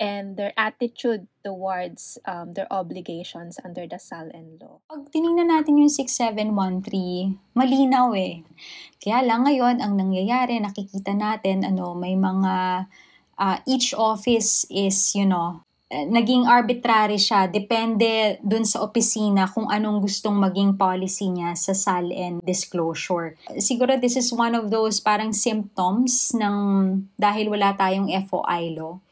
and 0.00 0.36
their 0.36 0.52
attitude 0.56 1.28
towards 1.44 2.16
um, 2.24 2.54
their 2.54 2.70
obligations 2.72 3.58
under 3.64 3.84
the 3.84 4.00
SALN 4.00 4.56
law. 4.60 4.80
Pag 4.88 5.12
tiningnan 5.12 5.52
natin 5.52 5.76
yung 5.76 5.92
6713, 5.92 7.36
malinaw 7.52 8.16
eh. 8.16 8.40
Kaya 9.02 9.20
lang 9.26 9.44
ngayon, 9.44 9.84
ang 9.84 9.98
nangyayari, 9.98 10.56
nakikita 10.62 11.12
natin, 11.12 11.66
ano, 11.66 11.92
may 11.92 12.16
mga, 12.16 12.86
uh, 13.36 13.56
each 13.68 13.92
office 13.92 14.64
is, 14.72 14.96
you 15.12 15.28
know, 15.28 15.60
eh, 15.92 16.08
naging 16.08 16.48
arbitrary 16.48 17.20
siya. 17.20 17.52
Depende 17.52 18.40
dun 18.40 18.64
sa 18.64 18.80
opisina 18.80 19.44
kung 19.44 19.68
anong 19.68 20.00
gustong 20.08 20.40
maging 20.40 20.72
policy 20.80 21.28
niya 21.28 21.52
sa 21.52 21.76
SALN 21.76 22.40
disclosure. 22.40 23.36
Siguro 23.60 24.00
this 24.00 24.16
is 24.16 24.32
one 24.32 24.56
of 24.56 24.72
those 24.72 25.04
parang 25.04 25.36
symptoms 25.36 26.32
ng 26.32 26.56
dahil 27.20 27.52
wala 27.52 27.76
tayong 27.76 28.08
FOI 28.08 28.72
law 28.72 29.04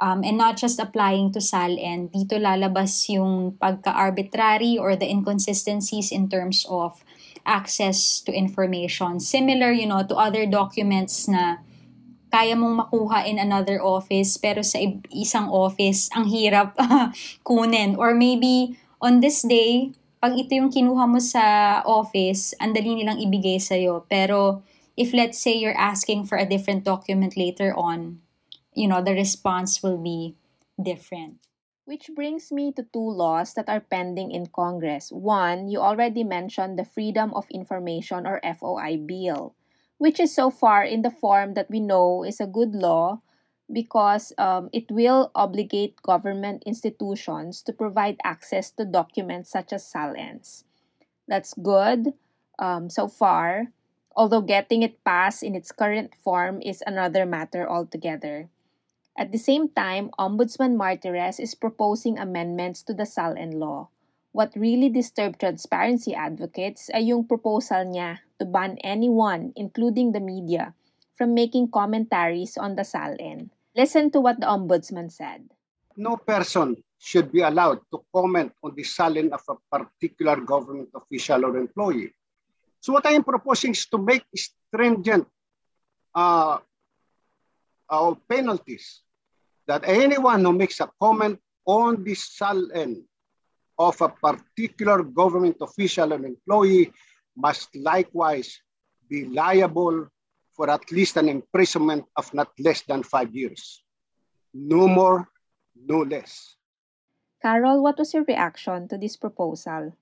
um, 0.00 0.24
and 0.24 0.36
not 0.36 0.56
just 0.56 0.78
applying 0.78 1.32
to 1.32 1.40
SALN, 1.40 2.12
dito 2.12 2.36
lalabas 2.36 3.08
yung 3.08 3.56
pagka-arbitrary 3.56 4.76
or 4.76 4.96
the 4.96 5.08
inconsistencies 5.08 6.12
in 6.12 6.28
terms 6.28 6.66
of 6.68 7.00
access 7.46 8.20
to 8.20 8.34
information. 8.34 9.20
Similar, 9.20 9.72
you 9.72 9.86
know, 9.86 10.02
to 10.04 10.14
other 10.18 10.44
documents 10.44 11.28
na 11.28 11.62
kaya 12.28 12.58
mong 12.58 12.86
makuha 12.86 13.24
in 13.24 13.38
another 13.38 13.80
office 13.80 14.36
pero 14.36 14.60
sa 14.60 14.82
isang 15.14 15.48
office 15.48 16.10
ang 16.12 16.28
hirap 16.28 16.74
kunin 17.46 17.94
or 17.96 18.12
maybe 18.12 18.76
on 19.00 19.22
this 19.22 19.46
day 19.46 19.94
pag 20.18 20.34
ito 20.34 20.58
yung 20.58 20.68
kinuha 20.68 21.06
mo 21.06 21.22
sa 21.22 21.80
office 21.86 22.52
ang 22.58 22.74
dali 22.74 22.98
nilang 22.98 23.22
ibigay 23.22 23.62
sa 23.62 23.78
pero 24.10 24.60
if 24.98 25.14
let's 25.14 25.38
say 25.38 25.54
you're 25.54 25.78
asking 25.78 26.26
for 26.26 26.36
a 26.36 26.44
different 26.44 26.82
document 26.82 27.38
later 27.38 27.70
on 27.78 28.18
you 28.76 28.86
know 28.88 29.02
the 29.02 29.12
response 29.14 29.82
will 29.82 29.98
be 29.98 30.36
different 30.80 31.38
Which 31.86 32.10
brings 32.14 32.50
me 32.52 32.74
to 32.74 32.82
two 32.82 33.10
laws 33.10 33.54
that 33.54 33.70
are 33.70 33.80
pending 33.80 34.34
in 34.34 34.50
Congress. 34.50 35.14
One, 35.14 35.70
you 35.70 35.78
already 35.80 36.22
mentioned 36.22 36.76
the 36.78 36.84
Freedom 36.84 37.30
of 37.34 37.46
Information 37.48 38.26
or 38.26 38.42
FOI 38.42 38.98
bill, 38.98 39.54
which 39.98 40.18
is 40.20 40.34
so 40.34 40.50
far 40.50 40.82
in 40.82 41.02
the 41.06 41.14
form 41.14 41.54
that 41.54 41.70
we 41.70 41.80
know 41.80 42.26
is 42.26 42.42
a 42.42 42.50
good 42.50 42.74
law 42.74 43.22
because 43.72 44.32
um, 44.38 44.70
it 44.72 44.90
will 44.90 45.30
obligate 45.34 46.02
government 46.02 46.62
institutions 46.66 47.62
to 47.62 47.72
provide 47.72 48.18
access 48.24 48.70
to 48.74 48.84
documents 48.84 49.50
such 49.50 49.72
as 49.72 49.86
SALENs. 49.86 50.64
That's 51.28 51.54
good 51.54 52.14
um, 52.58 52.90
so 52.90 53.08
far, 53.08 53.72
although 54.16 54.42
getting 54.42 54.82
it 54.82 55.04
passed 55.04 55.42
in 55.42 55.54
its 55.54 55.72
current 55.72 56.14
form 56.14 56.62
is 56.62 56.82
another 56.86 57.26
matter 57.26 57.68
altogether. 57.68 58.50
At 59.16 59.32
the 59.32 59.40
same 59.40 59.72
time, 59.72 60.12
Ombudsman 60.20 60.76
Martires 60.76 61.40
is 61.40 61.56
proposing 61.56 62.20
amendments 62.20 62.84
to 62.84 62.92
the 62.92 63.08
SALN 63.08 63.56
law. 63.56 63.88
What 64.36 64.52
really 64.52 64.92
disturbed 64.92 65.40
transparency 65.40 66.12
advocates 66.12 66.92
ay 66.92 67.08
yung 67.08 67.24
proposal 67.24 67.88
niya 67.88 68.20
to 68.36 68.44
ban 68.44 68.76
anyone, 68.84 69.56
including 69.56 70.12
the 70.12 70.20
media, 70.20 70.76
from 71.16 71.32
making 71.32 71.72
commentaries 71.72 72.60
on 72.60 72.76
the 72.76 72.84
SALN. 72.84 73.48
Listen 73.72 74.12
to 74.12 74.20
what 74.20 74.36
the 74.36 74.44
Ombudsman 74.44 75.08
said. 75.08 75.48
No 75.96 76.20
person 76.20 76.76
should 77.00 77.32
be 77.32 77.40
allowed 77.40 77.80
to 77.88 78.04
comment 78.12 78.52
on 78.60 78.76
the 78.76 78.84
SALN 78.84 79.32
of 79.32 79.40
a 79.48 79.56
particular 79.72 80.36
government 80.44 80.92
official 80.92 81.40
or 81.40 81.56
employee. 81.56 82.12
So 82.84 82.92
what 82.92 83.08
I 83.08 83.16
am 83.16 83.24
proposing 83.24 83.72
is 83.72 83.88
to 83.88 83.96
make 83.96 84.28
stringent 84.36 85.24
uh, 86.12 86.60
uh, 87.88 88.12
penalties 88.28 89.05
that 89.66 89.82
anyone 89.86 90.44
who 90.44 90.52
makes 90.52 90.80
a 90.80 90.90
comment 91.00 91.38
on 91.66 92.02
the 92.04 92.14
SALN 92.14 93.02
of 93.78 94.00
a 94.00 94.08
particular 94.08 95.02
government 95.02 95.56
official 95.60 96.12
and 96.12 96.24
employee 96.24 96.92
must 97.36 97.74
likewise 97.76 98.60
be 99.08 99.26
liable 99.26 100.08
for 100.54 100.70
at 100.70 100.90
least 100.90 101.16
an 101.16 101.28
imprisonment 101.28 102.04
of 102.16 102.32
not 102.32 102.48
less 102.58 102.82
than 102.88 103.02
five 103.02 103.34
years. 103.34 103.84
No 104.54 104.88
more, 104.88 105.28
no 105.76 106.00
less. 106.00 106.56
Carol, 107.42 107.82
what 107.82 107.98
was 107.98 108.14
your 108.14 108.24
reaction 108.24 108.88
to 108.88 108.96
this 108.96 109.16
proposal? 109.16 109.92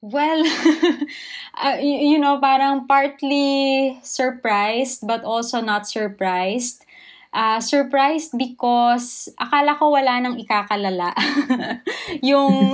Well, 0.00 0.46
uh, 1.58 1.76
you, 1.82 2.16
you 2.16 2.18
know, 2.18 2.40
parang 2.40 2.86
partly 2.86 3.98
surprised 4.02 5.06
but 5.06 5.24
also 5.24 5.60
not 5.60 5.86
surprised. 5.86 6.86
Uh, 7.28 7.60
surprised 7.60 8.32
because 8.40 9.28
akala 9.36 9.76
ko 9.76 9.92
wala 9.92 10.16
nang 10.16 10.40
ikakalala. 10.40 11.12
yung 12.24 12.72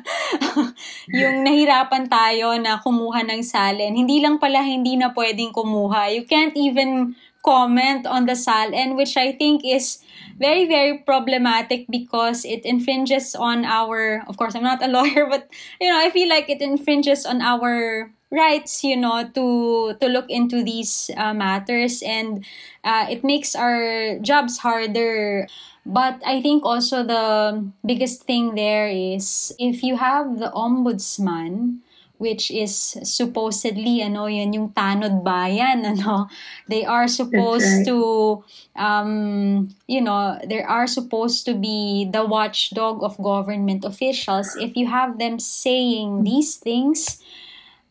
yung 1.20 1.36
nahirapan 1.40 2.04
tayo 2.04 2.52
na 2.60 2.76
kumuha 2.84 3.24
ng 3.24 3.40
salen. 3.40 3.96
Hindi 3.96 4.20
lang 4.20 4.36
pala 4.36 4.60
hindi 4.60 5.00
na 5.00 5.08
pwedeng 5.16 5.56
kumuha. 5.56 6.12
You 6.12 6.28
can't 6.28 6.52
even 6.52 7.16
comment 7.46 8.04
on 8.10 8.26
the 8.26 8.34
salen 8.34 8.98
which 8.98 9.14
I 9.16 9.30
think 9.30 9.62
is 9.62 10.02
very 10.34 10.66
very 10.66 10.98
problematic 11.06 11.86
because 11.86 12.42
it 12.42 12.66
infringes 12.66 13.38
on 13.38 13.62
our 13.62 14.26
of 14.26 14.34
course 14.34 14.58
I'm 14.58 14.66
not 14.66 14.82
a 14.82 14.90
lawyer 14.90 15.24
but 15.30 15.46
you 15.78 15.86
know 15.86 15.94
I 15.94 16.10
feel 16.10 16.28
like 16.28 16.50
it 16.50 16.58
infringes 16.58 17.22
on 17.22 17.38
our 17.38 18.10
rights 18.30 18.82
you 18.82 18.96
know 18.96 19.28
to 19.34 19.94
to 20.00 20.06
look 20.08 20.26
into 20.28 20.62
these 20.62 21.10
uh, 21.16 21.34
matters. 21.34 22.02
And 22.02 22.44
uh, 22.84 23.06
it 23.10 23.24
makes 23.24 23.54
our 23.54 24.18
jobs 24.20 24.58
harder. 24.58 25.46
But 25.86 26.18
i 26.26 26.42
think 26.42 26.66
also 26.66 27.06
the 27.06 27.62
biggest 27.86 28.26
thing 28.26 28.58
there 28.58 28.90
is 28.90 29.54
if 29.54 29.86
you 29.86 29.94
have 29.94 30.42
the 30.42 30.50
ombudsman 30.50 31.78
which 32.18 32.50
is 32.50 32.96
supposedly 33.04 34.00
ano 34.00 34.26
yan 34.26 34.52
yung 34.52 34.72
tanod 34.72 35.20
bayan 35.20 35.84
ano 35.92 36.28
they 36.68 36.84
are 36.84 37.08
supposed 37.08 37.84
right. 37.84 37.86
to 37.86 38.42
um 38.76 39.68
you 39.86 40.00
know 40.00 40.40
they 40.48 40.62
are 40.62 40.88
supposed 40.88 41.44
to 41.44 41.52
be 41.54 42.08
the 42.10 42.24
watchdog 42.24 43.02
of 43.02 43.16
government 43.20 43.84
officials. 43.84 44.56
If 44.56 44.76
you 44.76 44.86
have 44.88 45.18
them 45.18 45.38
saying 45.38 46.24
these 46.24 46.56
things 46.56 47.20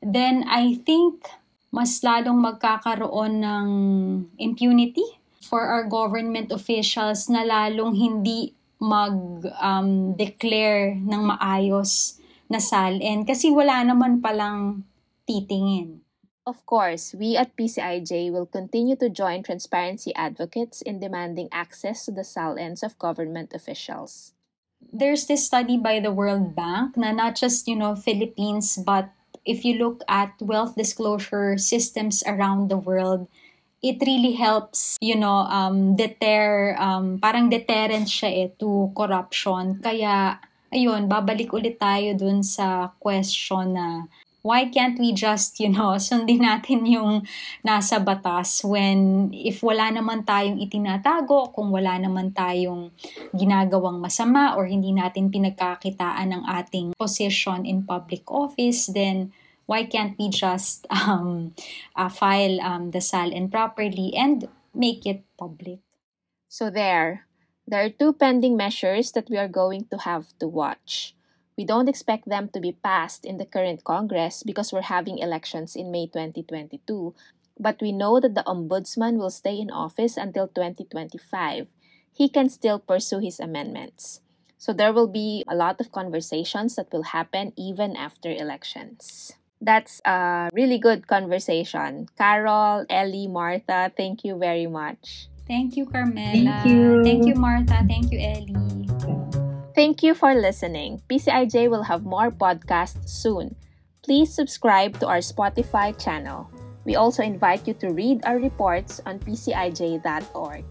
then 0.05 0.45
I 0.45 0.77
think 0.85 1.25
mas 1.73 1.99
lalong 2.05 2.37
magkakaroon 2.37 3.41
ng 3.41 3.67
impunity 4.37 5.03
for 5.41 5.65
our 5.65 5.89
government 5.89 6.53
officials 6.53 7.25
na 7.25 7.41
lalong 7.41 7.97
hindi 7.97 8.53
mag-declare 8.77 9.41
um, 10.95 11.09
ng 11.09 11.21
maayos 11.33 12.21
na 12.45 12.61
SALN 12.61 13.25
kasi 13.25 13.49
wala 13.49 13.81
naman 13.81 14.21
palang 14.21 14.85
titingin. 15.25 16.05
Of 16.45 16.61
course, 16.69 17.17
we 17.17 17.33
at 17.33 17.57
PCIJ 17.57 18.29
will 18.29 18.45
continue 18.45 18.93
to 19.01 19.09
join 19.09 19.41
transparency 19.41 20.13
advocates 20.13 20.85
in 20.85 21.01
demanding 21.01 21.49
access 21.49 22.05
to 22.05 22.13
the 22.13 22.21
SALNs 22.21 22.85
of 22.85 23.01
government 23.01 23.49
officials. 23.57 24.37
There's 24.77 25.25
this 25.25 25.49
study 25.49 25.81
by 25.81 25.97
the 25.97 26.13
World 26.13 26.53
Bank 26.53 26.93
na 26.93 27.09
not 27.09 27.33
just, 27.33 27.65
you 27.65 27.73
know, 27.73 27.97
Philippines 27.97 28.77
but 28.77 29.09
if 29.45 29.63
you 29.63 29.77
look 29.77 30.01
at 30.09 30.33
wealth 30.41 30.75
disclosure 30.75 31.57
systems 31.57 32.25
around 32.25 32.69
the 32.69 32.77
world, 32.77 33.29
it 33.85 34.01
really 34.01 34.33
helps, 34.33 34.97
you 34.99 35.15
know, 35.15 35.45
um, 35.45 35.95
deter, 35.95 36.75
um, 36.81 37.21
parang 37.21 37.49
deterrent 37.53 38.09
siya 38.09 38.29
eh 38.45 38.49
to 38.57 38.89
corruption. 38.97 39.77
Kaya, 39.77 40.41
ayun, 40.73 41.05
babalik 41.05 41.53
ulit 41.53 41.77
tayo 41.77 42.17
dun 42.17 42.41
sa 42.41 42.89
question 42.97 43.77
na 43.77 44.09
why 44.45 44.69
can't 44.69 45.01
we 45.01 45.09
just, 45.09 45.57
you 45.57 45.73
know, 45.73 45.97
sundin 46.05 46.45
natin 46.45 46.85
yung 46.85 47.25
nasa 47.65 47.97
batas 47.97 48.61
when 48.61 49.33
if 49.33 49.65
wala 49.65 49.89
naman 49.89 50.21
tayong 50.21 50.61
itinatago, 50.61 51.49
kung 51.49 51.73
wala 51.73 51.97
naman 51.97 52.29
tayong 52.29 52.93
ginagawang 53.33 53.97
masama 53.97 54.53
or 54.53 54.69
hindi 54.69 54.93
natin 54.93 55.33
pinagkakitaan 55.33 56.29
ng 56.29 56.43
ating 56.45 56.93
position 56.93 57.65
in 57.65 57.81
public 57.81 58.21
office, 58.29 58.93
then 58.93 59.33
why 59.65 59.81
can't 59.81 60.13
we 60.21 60.29
just 60.29 60.85
um, 60.93 61.57
uh, 61.97 62.13
file 62.13 62.61
um, 62.61 62.93
the 62.93 63.01
SALN 63.01 63.49
properly 63.49 64.13
and 64.13 64.45
make 64.77 65.09
it 65.09 65.25
public? 65.41 65.81
So 66.53 66.69
there, 66.69 67.25
there 67.65 67.81
are 67.81 67.89
two 67.89 68.13
pending 68.13 68.53
measures 68.53 69.09
that 69.17 69.25
we 69.25 69.41
are 69.41 69.49
going 69.49 69.89
to 69.89 69.97
have 70.05 70.37
to 70.37 70.45
watch. 70.45 71.17
We 71.57 71.63
don't 71.63 71.87
expect 71.87 72.27
them 72.27 72.49
to 72.49 72.59
be 72.59 72.73
passed 72.73 73.23
in 73.23 73.37
the 73.37 73.45
current 73.45 73.83
Congress 73.83 74.43
because 74.43 74.73
we're 74.73 74.91
having 74.91 75.19
elections 75.19 75.75
in 75.75 75.91
May 75.91 76.07
2022, 76.07 77.15
but 77.57 77.79
we 77.81 77.91
know 77.91 78.19
that 78.19 78.35
the 78.35 78.43
Ombudsman 78.43 79.17
will 79.17 79.31
stay 79.31 79.55
in 79.59 79.71
office 79.71 80.17
until 80.17 80.47
2025. 80.47 81.67
He 82.11 82.27
can 82.27 82.49
still 82.49 82.79
pursue 82.79 83.19
his 83.19 83.39
amendments. 83.39 84.19
So 84.57 84.73
there 84.73 84.91
will 84.91 85.07
be 85.07 85.43
a 85.47 85.55
lot 85.55 85.79
of 85.79 85.91
conversations 85.91 86.75
that 86.75 86.91
will 86.91 87.15
happen 87.15 87.53
even 87.55 87.95
after 87.95 88.29
elections. 88.29 89.33
That's 89.61 90.01
a 90.05 90.49
really 90.53 90.77
good 90.77 91.07
conversation. 91.07 92.07
Carol, 92.17 92.85
Ellie, 92.89 93.27
Martha, 93.27 93.91
thank 93.95 94.23
you 94.23 94.37
very 94.37 94.67
much. 94.67 95.29
Thank 95.47 95.77
you, 95.77 95.85
Carmela. 95.85 96.33
Thank 96.33 96.65
you. 96.65 97.03
Thank 97.03 97.27
you, 97.27 97.35
Martha. 97.35 97.85
Thank 97.87 98.11
you, 98.11 98.19
Ellie. 98.19 98.64
Thank 99.75 100.03
you 100.03 100.15
for 100.15 100.33
listening. 100.33 101.03
PCIJ 101.11 101.69
will 101.69 101.83
have 101.83 102.07
more 102.07 102.31
podcasts 102.31 103.09
soon. 103.09 103.59
Please 104.01 104.33
subscribe 104.33 104.97
to 104.99 105.07
our 105.07 105.19
Spotify 105.19 105.91
channel. 105.99 106.49
We 106.85 106.95
also 106.95 107.23
invite 107.23 107.67
you 107.67 107.73
to 107.83 107.91
read 107.91 108.23
our 108.23 108.39
reports 108.39 109.01
on 109.05 109.19
pcij.org. 109.19 110.63